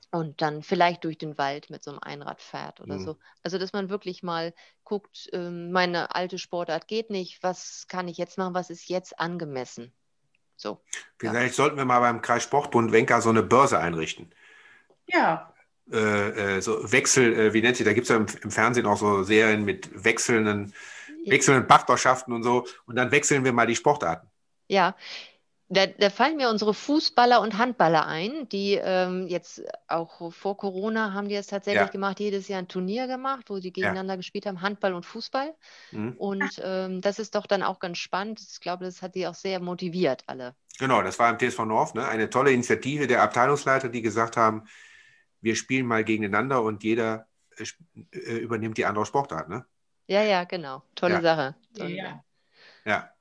Und 0.09 0.41
dann 0.41 0.63
vielleicht 0.63 1.03
durch 1.03 1.17
den 1.17 1.37
Wald 1.37 1.69
mit 1.69 1.83
so 1.83 1.91
einem 1.91 1.99
Einrad 1.99 2.41
fährt 2.41 2.79
oder 2.79 2.95
mhm. 2.95 3.03
so. 3.03 3.17
Also, 3.43 3.57
dass 3.57 3.73
man 3.73 3.89
wirklich 3.89 4.23
mal 4.23 4.53
guckt, 4.85 5.29
äh, 5.33 5.49
meine 5.49 6.15
alte 6.15 6.37
Sportart 6.37 6.87
geht 6.87 7.09
nicht, 7.09 7.43
was 7.43 7.87
kann 7.89 8.07
ich 8.07 8.17
jetzt 8.17 8.37
machen, 8.37 8.53
was 8.53 8.69
ist 8.69 8.87
jetzt 8.87 9.19
angemessen? 9.19 9.91
So. 10.55 10.81
Vielleicht 11.19 11.57
ja. 11.57 11.63
sollten 11.63 11.75
wir 11.75 11.83
mal 11.83 11.99
beim 11.99 12.21
Kreissportbund 12.21 12.93
Wenker 12.93 13.21
so 13.21 13.29
eine 13.29 13.43
Börse 13.43 13.79
einrichten. 13.79 14.33
Ja. 15.07 15.53
Äh, 15.91 16.57
äh, 16.57 16.61
so 16.61 16.91
Wechsel, 16.91 17.33
äh, 17.33 17.53
wie 17.53 17.61
nennt 17.61 17.77
sich, 17.77 17.85
da 17.85 17.93
gibt 17.93 18.05
es 18.05 18.09
ja 18.09 18.17
im, 18.17 18.25
im, 18.43 18.51
Fernsehen 18.51 18.85
auch 18.85 18.97
so 18.97 19.23
Serien 19.23 19.63
mit 19.63 20.03
wechselnden, 20.03 20.73
wechselnden 21.25 21.65
Partnerschaften 21.65 22.33
und 22.33 22.43
so. 22.43 22.65
Und 22.85 22.97
dann 22.97 23.11
wechseln 23.11 23.45
wir 23.45 23.53
mal 23.53 23.67
die 23.67 23.75
Sportarten. 23.75 24.27
Ja, 24.67 24.95
da, 25.69 25.85
da, 25.85 26.09
fallen 26.09 26.37
mir 26.37 26.49
unsere 26.49 26.73
Fußballer 26.73 27.41
und 27.41 27.57
Handballer 27.57 28.05
ein, 28.05 28.47
die 28.49 28.79
ähm, 28.81 29.27
jetzt 29.27 29.63
auch 29.87 30.31
vor 30.31 30.55
Corona 30.55 31.13
haben 31.13 31.27
die 31.27 31.35
es 31.35 31.47
tatsächlich 31.47 31.81
ja. 31.81 31.87
gemacht, 31.87 32.21
jedes 32.21 32.47
Jahr 32.47 32.59
ein 32.59 32.69
Turnier 32.69 33.07
gemacht, 33.07 33.49
wo 33.49 33.59
sie 33.59 33.71
gegeneinander 33.71 34.13
ja. 34.13 34.17
gespielt 34.17 34.45
haben, 34.45 34.61
Handball 34.61 34.93
und 34.93 35.05
Fußball. 35.05 35.53
Mhm. 35.91 36.13
Und 36.17 36.61
ähm, 36.63 37.01
das 37.01 37.19
ist 37.19 37.35
doch 37.35 37.47
dann 37.47 37.63
auch 37.63 37.79
ganz 37.79 37.97
spannend. 37.97 38.39
Ich 38.39 38.61
glaube, 38.61 38.85
das 38.85 39.01
hat 39.01 39.15
die 39.15 39.27
auch 39.27 39.35
sehr 39.35 39.59
motiviert, 39.59 40.23
alle. 40.27 40.55
Genau, 40.79 41.01
das 41.01 41.19
war 41.19 41.29
im 41.29 41.37
TSV 41.37 41.65
North, 41.65 41.95
ne? 41.95 42.07
eine 42.07 42.29
tolle 42.29 42.51
Initiative 42.51 43.07
der 43.07 43.21
Abteilungsleiter, 43.21 43.89
die 43.89 44.01
gesagt 44.01 44.37
haben, 44.37 44.63
wir 45.41 45.55
spielen 45.55 45.85
mal 45.85 46.03
gegeneinander 46.03 46.61
und 46.61 46.83
jeder 46.83 47.27
äh, 47.57 47.65
äh, 48.11 48.37
übernimmt 48.37 48.77
die 48.77 48.85
andere 48.85 49.05
Sportart, 49.05 49.49
ne? 49.49 49.65
Ja, 50.07 50.23
ja, 50.23 50.45
genau. 50.45 50.83
Tolle 50.95 51.15
ja. 51.15 51.21
Sache. 51.21 51.55
Tolle 51.75 51.95
ja. 51.95 52.23
ja. 52.85 53.11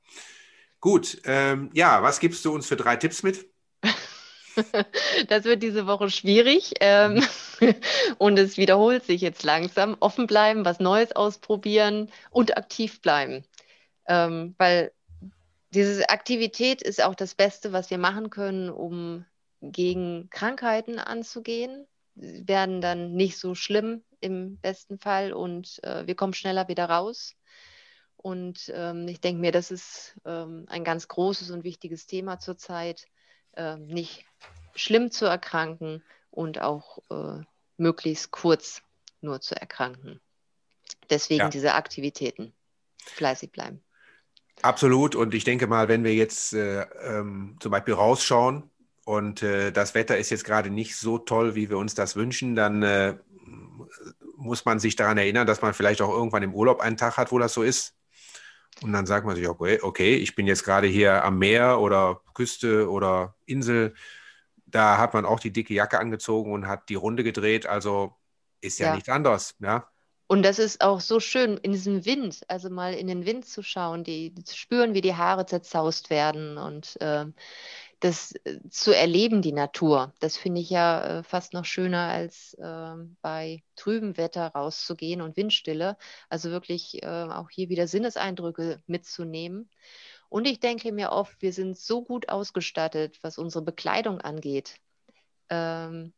Gut. 0.80 1.20
Ähm, 1.24 1.70
ja, 1.74 2.02
was 2.02 2.20
gibst 2.20 2.44
du 2.44 2.54
uns 2.54 2.66
für 2.66 2.76
drei 2.76 2.96
Tipps 2.96 3.22
mit? 3.22 3.50
das 5.28 5.44
wird 5.44 5.62
diese 5.62 5.86
Woche 5.86 6.10
schwierig 6.10 6.74
ähm, 6.80 7.22
und 8.18 8.38
es 8.38 8.56
wiederholt 8.56 9.04
sich 9.04 9.20
jetzt 9.20 9.42
langsam. 9.42 9.96
Offen 9.98 10.26
bleiben, 10.26 10.64
was 10.64 10.78
Neues 10.78 11.14
ausprobieren 11.14 12.10
und 12.30 12.56
aktiv 12.56 13.00
bleiben. 13.02 13.44
Ähm, 14.06 14.54
weil 14.58 14.92
diese 15.70 16.08
Aktivität 16.08 16.82
ist 16.82 17.02
auch 17.02 17.16
das 17.16 17.34
Beste, 17.34 17.72
was 17.72 17.90
wir 17.90 17.98
machen 17.98 18.30
können, 18.30 18.70
um 18.70 19.24
gegen 19.60 20.30
Krankheiten 20.30 21.00
anzugehen 21.00 21.86
werden 22.16 22.80
dann 22.80 23.12
nicht 23.12 23.38
so 23.38 23.54
schlimm 23.54 24.02
im 24.20 24.58
besten 24.58 24.98
Fall 24.98 25.32
und 25.32 25.82
äh, 25.84 26.06
wir 26.06 26.14
kommen 26.14 26.34
schneller 26.34 26.68
wieder 26.68 26.88
raus. 26.88 27.34
Und 28.16 28.72
ähm, 28.74 29.06
ich 29.06 29.20
denke 29.20 29.40
mir, 29.40 29.52
das 29.52 29.70
ist 29.70 30.18
ähm, 30.24 30.64
ein 30.68 30.84
ganz 30.84 31.06
großes 31.06 31.50
und 31.50 31.64
wichtiges 31.64 32.06
Thema 32.06 32.38
zurzeit, 32.40 33.06
äh, 33.52 33.76
nicht 33.76 34.24
schlimm 34.74 35.10
zu 35.10 35.26
erkranken 35.26 36.02
und 36.30 36.60
auch 36.60 36.98
äh, 37.10 37.44
möglichst 37.76 38.30
kurz 38.30 38.82
nur 39.20 39.40
zu 39.40 39.54
erkranken. 39.54 40.20
Deswegen 41.10 41.40
ja. 41.40 41.48
diese 41.50 41.74
Aktivitäten 41.74 42.52
fleißig 42.98 43.52
bleiben. 43.52 43.82
Absolut. 44.62 45.14
Und 45.14 45.34
ich 45.34 45.44
denke 45.44 45.66
mal, 45.66 45.88
wenn 45.88 46.04
wir 46.04 46.14
jetzt 46.14 46.52
äh, 46.54 46.82
ähm, 46.82 47.56
zum 47.60 47.70
Beispiel 47.70 47.94
rausschauen, 47.94 48.70
und 49.06 49.44
äh, 49.44 49.70
das 49.70 49.94
Wetter 49.94 50.18
ist 50.18 50.30
jetzt 50.30 50.44
gerade 50.44 50.68
nicht 50.68 50.96
so 50.96 51.16
toll, 51.16 51.54
wie 51.54 51.70
wir 51.70 51.78
uns 51.78 51.94
das 51.94 52.16
wünschen, 52.16 52.56
dann 52.56 52.82
äh, 52.82 53.14
muss 54.36 54.64
man 54.64 54.80
sich 54.80 54.96
daran 54.96 55.16
erinnern, 55.16 55.46
dass 55.46 55.62
man 55.62 55.74
vielleicht 55.74 56.02
auch 56.02 56.10
irgendwann 56.10 56.42
im 56.42 56.52
Urlaub 56.52 56.80
einen 56.80 56.96
Tag 56.96 57.16
hat, 57.16 57.30
wo 57.30 57.38
das 57.38 57.54
so 57.54 57.62
ist. 57.62 57.94
Und 58.82 58.92
dann 58.92 59.06
sagt 59.06 59.24
man 59.24 59.36
sich, 59.36 59.46
okay, 59.46 59.78
okay, 59.80 60.16
ich 60.16 60.34
bin 60.34 60.48
jetzt 60.48 60.64
gerade 60.64 60.88
hier 60.88 61.24
am 61.24 61.38
Meer 61.38 61.78
oder 61.78 62.20
Küste 62.34 62.90
oder 62.90 63.36
Insel. 63.46 63.94
Da 64.66 64.98
hat 64.98 65.14
man 65.14 65.24
auch 65.24 65.38
die 65.38 65.52
dicke 65.52 65.72
Jacke 65.72 66.00
angezogen 66.00 66.52
und 66.52 66.66
hat 66.66 66.88
die 66.88 66.96
Runde 66.96 67.22
gedreht. 67.22 67.64
Also 67.64 68.12
ist 68.60 68.80
ja, 68.80 68.88
ja. 68.88 68.94
nichts 68.96 69.08
anderes. 69.08 69.54
Ja? 69.60 69.88
Und 70.26 70.42
das 70.42 70.58
ist 70.58 70.80
auch 70.80 71.00
so 71.00 71.20
schön 71.20 71.56
in 71.58 71.70
diesem 71.70 72.04
Wind, 72.04 72.40
also 72.48 72.70
mal 72.70 72.92
in 72.94 73.06
den 73.06 73.24
Wind 73.24 73.46
zu 73.46 73.62
schauen, 73.62 74.02
die, 74.02 74.34
zu 74.34 74.56
spüren, 74.56 74.94
wie 74.94 75.00
die 75.00 75.14
Haare 75.14 75.46
zerzaust 75.46 76.10
werden 76.10 76.58
und 76.58 77.00
äh, 77.00 77.26
das 78.06 78.32
äh, 78.44 78.60
zu 78.70 78.92
erleben, 78.92 79.42
die 79.42 79.52
Natur. 79.52 80.14
Das 80.20 80.36
finde 80.36 80.60
ich 80.60 80.70
ja 80.70 81.18
äh, 81.18 81.22
fast 81.22 81.52
noch 81.52 81.64
schöner, 81.64 82.08
als 82.08 82.54
äh, 82.54 82.94
bei 83.20 83.62
trübem 83.74 84.16
Wetter 84.16 84.46
rauszugehen 84.48 85.20
und 85.20 85.36
Windstille. 85.36 85.96
Also 86.28 86.50
wirklich 86.50 87.02
äh, 87.02 87.06
auch 87.06 87.50
hier 87.50 87.68
wieder 87.68 87.88
Sinneseindrücke 87.88 88.80
mitzunehmen. 88.86 89.68
Und 90.28 90.46
ich 90.46 90.60
denke 90.60 90.92
mir 90.92 91.10
oft, 91.10 91.40
wir 91.42 91.52
sind 91.52 91.76
so 91.78 92.02
gut 92.02 92.28
ausgestattet, 92.28 93.18
was 93.22 93.38
unsere 93.38 93.64
Bekleidung 93.64 94.20
angeht, 94.20 94.76
ähm, 95.50 96.12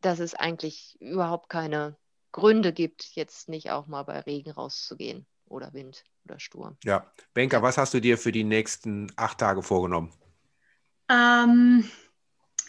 dass 0.00 0.18
es 0.18 0.34
eigentlich 0.34 0.96
überhaupt 1.00 1.48
keine 1.48 1.96
Gründe 2.32 2.72
gibt, 2.72 3.14
jetzt 3.14 3.48
nicht 3.48 3.70
auch 3.70 3.86
mal 3.86 4.02
bei 4.02 4.20
Regen 4.20 4.50
rauszugehen 4.50 5.26
oder 5.46 5.72
Wind 5.72 6.04
oder 6.24 6.38
Sturm. 6.38 6.76
Ja, 6.84 7.10
Benker, 7.32 7.62
was 7.62 7.78
hast 7.78 7.94
du 7.94 8.00
dir 8.00 8.18
für 8.18 8.32
die 8.32 8.44
nächsten 8.44 9.10
acht 9.16 9.38
Tage 9.38 9.62
vorgenommen? 9.62 10.12
Ähm, 11.08 11.88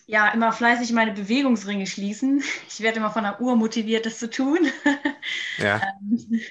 ja, 0.08 0.30
immer 0.30 0.52
fleißig 0.52 0.92
meine 0.94 1.12
Bewegungsringe 1.14 1.86
schließen. 1.86 2.42
Ich 2.68 2.82
werde 2.82 2.98
immer 2.98 3.12
von 3.12 3.24
der 3.24 3.42
Uhr 3.42 3.56
motiviert, 3.56 4.06
das 4.06 4.20
zu 4.20 4.30
tun. 4.30 4.60
Ja. 5.58 5.82
ähm, 5.82 6.42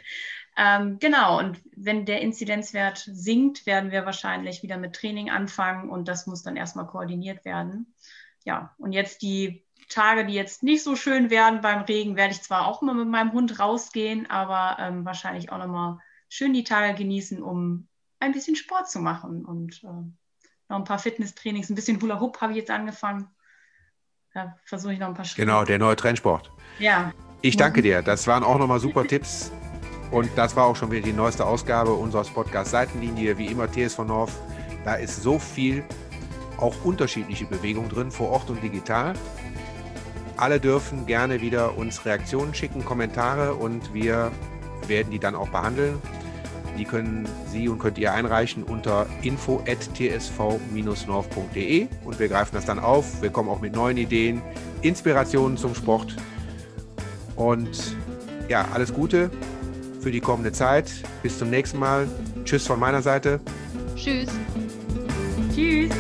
ähm, 0.59 0.99
genau, 0.99 1.39
und 1.39 1.61
wenn 1.75 2.05
der 2.05 2.21
Inzidenzwert 2.21 2.99
sinkt, 2.99 3.65
werden 3.65 3.91
wir 3.91 4.05
wahrscheinlich 4.05 4.63
wieder 4.63 4.77
mit 4.77 4.95
Training 4.95 5.31
anfangen 5.31 5.89
und 5.89 6.09
das 6.09 6.27
muss 6.27 6.43
dann 6.43 6.57
erstmal 6.57 6.87
koordiniert 6.87 7.45
werden. 7.45 7.95
Ja, 8.45 8.75
und 8.77 8.93
jetzt 8.93 9.23
die 9.23 9.65
Tage, 9.89 10.27
die 10.27 10.35
jetzt 10.35 10.63
nicht 10.63 10.83
so 10.83 10.97
schön 10.97 11.31
werden 11.31 11.61
beim 11.61 11.83
Regen, 11.83 12.17
werde 12.17 12.35
ich 12.35 12.43
zwar 12.43 12.67
auch 12.67 12.83
immer 12.83 12.93
mit 12.93 13.09
meinem 13.09 13.33
Hund 13.33 13.59
rausgehen, 13.59 14.29
aber 14.29 14.83
ähm, 14.83 15.05
wahrscheinlich 15.05 15.51
auch 15.51 15.59
nochmal 15.59 15.99
schön 16.29 16.53
die 16.53 16.65
Tage 16.65 16.95
genießen, 16.99 17.43
um 17.43 17.89
ein 18.21 18.33
bisschen 18.33 18.57
Sport 18.57 18.91
zu 18.91 18.99
machen 18.99 19.45
und 19.45 19.83
äh, 19.85 20.11
noch 20.69 20.77
ein 20.77 20.85
paar 20.85 20.99
Fitnesstrainings, 20.99 21.71
ein 21.71 21.75
bisschen 21.75 22.01
Hula 22.01 22.21
Hoop 22.21 22.41
habe 22.41 22.53
ich 22.53 22.59
jetzt 22.59 22.71
angefangen. 22.71 23.29
Da 24.35 24.57
versuche 24.65 24.93
ich 24.93 24.99
noch 24.99 25.09
ein 25.09 25.15
paar 25.15 25.25
Schritte. 25.25 25.47
Genau, 25.47 25.65
der 25.65 25.79
neue 25.79 25.97
Trendsport. 25.97 26.53
Ja. 26.79 27.13
Ich 27.41 27.57
danke 27.57 27.83
dir. 27.83 28.03
Das 28.03 28.27
waren 28.27 28.45
auch 28.45 28.59
nochmal 28.59 28.81
super 28.81 29.07
Tipps. 29.07 29.51
Und 30.11 30.31
das 30.37 30.57
war 30.57 30.67
auch 30.67 30.77
schon 30.77 30.91
wieder 30.91 31.03
die 31.03 31.13
neueste 31.13 31.45
Ausgabe 31.45 31.93
unseres 31.93 32.31
Podcasts 32.31 32.71
Seitenlinie, 32.71 33.37
wie 33.39 33.47
immer 33.47 33.71
TSV 33.71 34.01
North. 34.01 34.33
Da 34.85 34.95
ist 34.95 35.23
so 35.23 35.39
viel, 35.39 35.85
auch 36.57 36.75
unterschiedliche 36.85 37.45
Bewegung 37.45 37.89
drin, 37.89 38.11
vor 38.11 38.31
Ort 38.31 38.51
und 38.51 38.63
digital. 38.63 39.15
Alle 40.37 40.61
dürfen 40.61 41.07
gerne 41.07 41.41
wieder 41.41 41.77
uns 41.77 42.05
Reaktionen 42.05 42.55
schicken, 42.55 42.85
Kommentare 42.85 43.55
und 43.55 43.93
wir 43.93 44.31
werden 44.87 45.11
die 45.11 45.19
dann 45.19 45.35
auch 45.35 45.49
behandeln. 45.49 46.01
Die 46.79 46.85
können 46.85 47.29
Sie 47.51 47.69
und 47.69 47.81
könnt 47.81 47.99
ihr 47.99 48.13
einreichen 48.13 48.63
unter 48.63 49.07
info.tsv-north.de 49.23 51.89
und 52.05 52.21
wir 52.21 52.29
greifen 52.29 52.55
das 52.55 52.65
dann 52.65 52.79
auf. 52.79 53.21
Wir 53.21 53.31
kommen 53.31 53.49
auch 53.49 53.61
mit 53.61 53.75
neuen 53.75 53.97
Ideen, 53.97 54.41
Inspirationen 54.83 55.59
zum 55.59 55.75
Sport. 55.75 56.15
Und 57.35 57.97
ja, 58.49 58.69
alles 58.73 58.95
Gute 58.95 59.33
für 60.01 60.13
die 60.13 60.21
kommende 60.21 60.53
Zeit. 60.53 60.91
Bis 61.23 61.39
zum 61.39 61.51
nächsten 61.51 61.79
Mal. 61.79 62.07
Tschüss 62.45 62.67
von 62.67 62.79
meiner 62.79 63.03
Seite. 63.03 63.41
Tschüss. 63.97 64.29
Tschüss. 65.55 65.91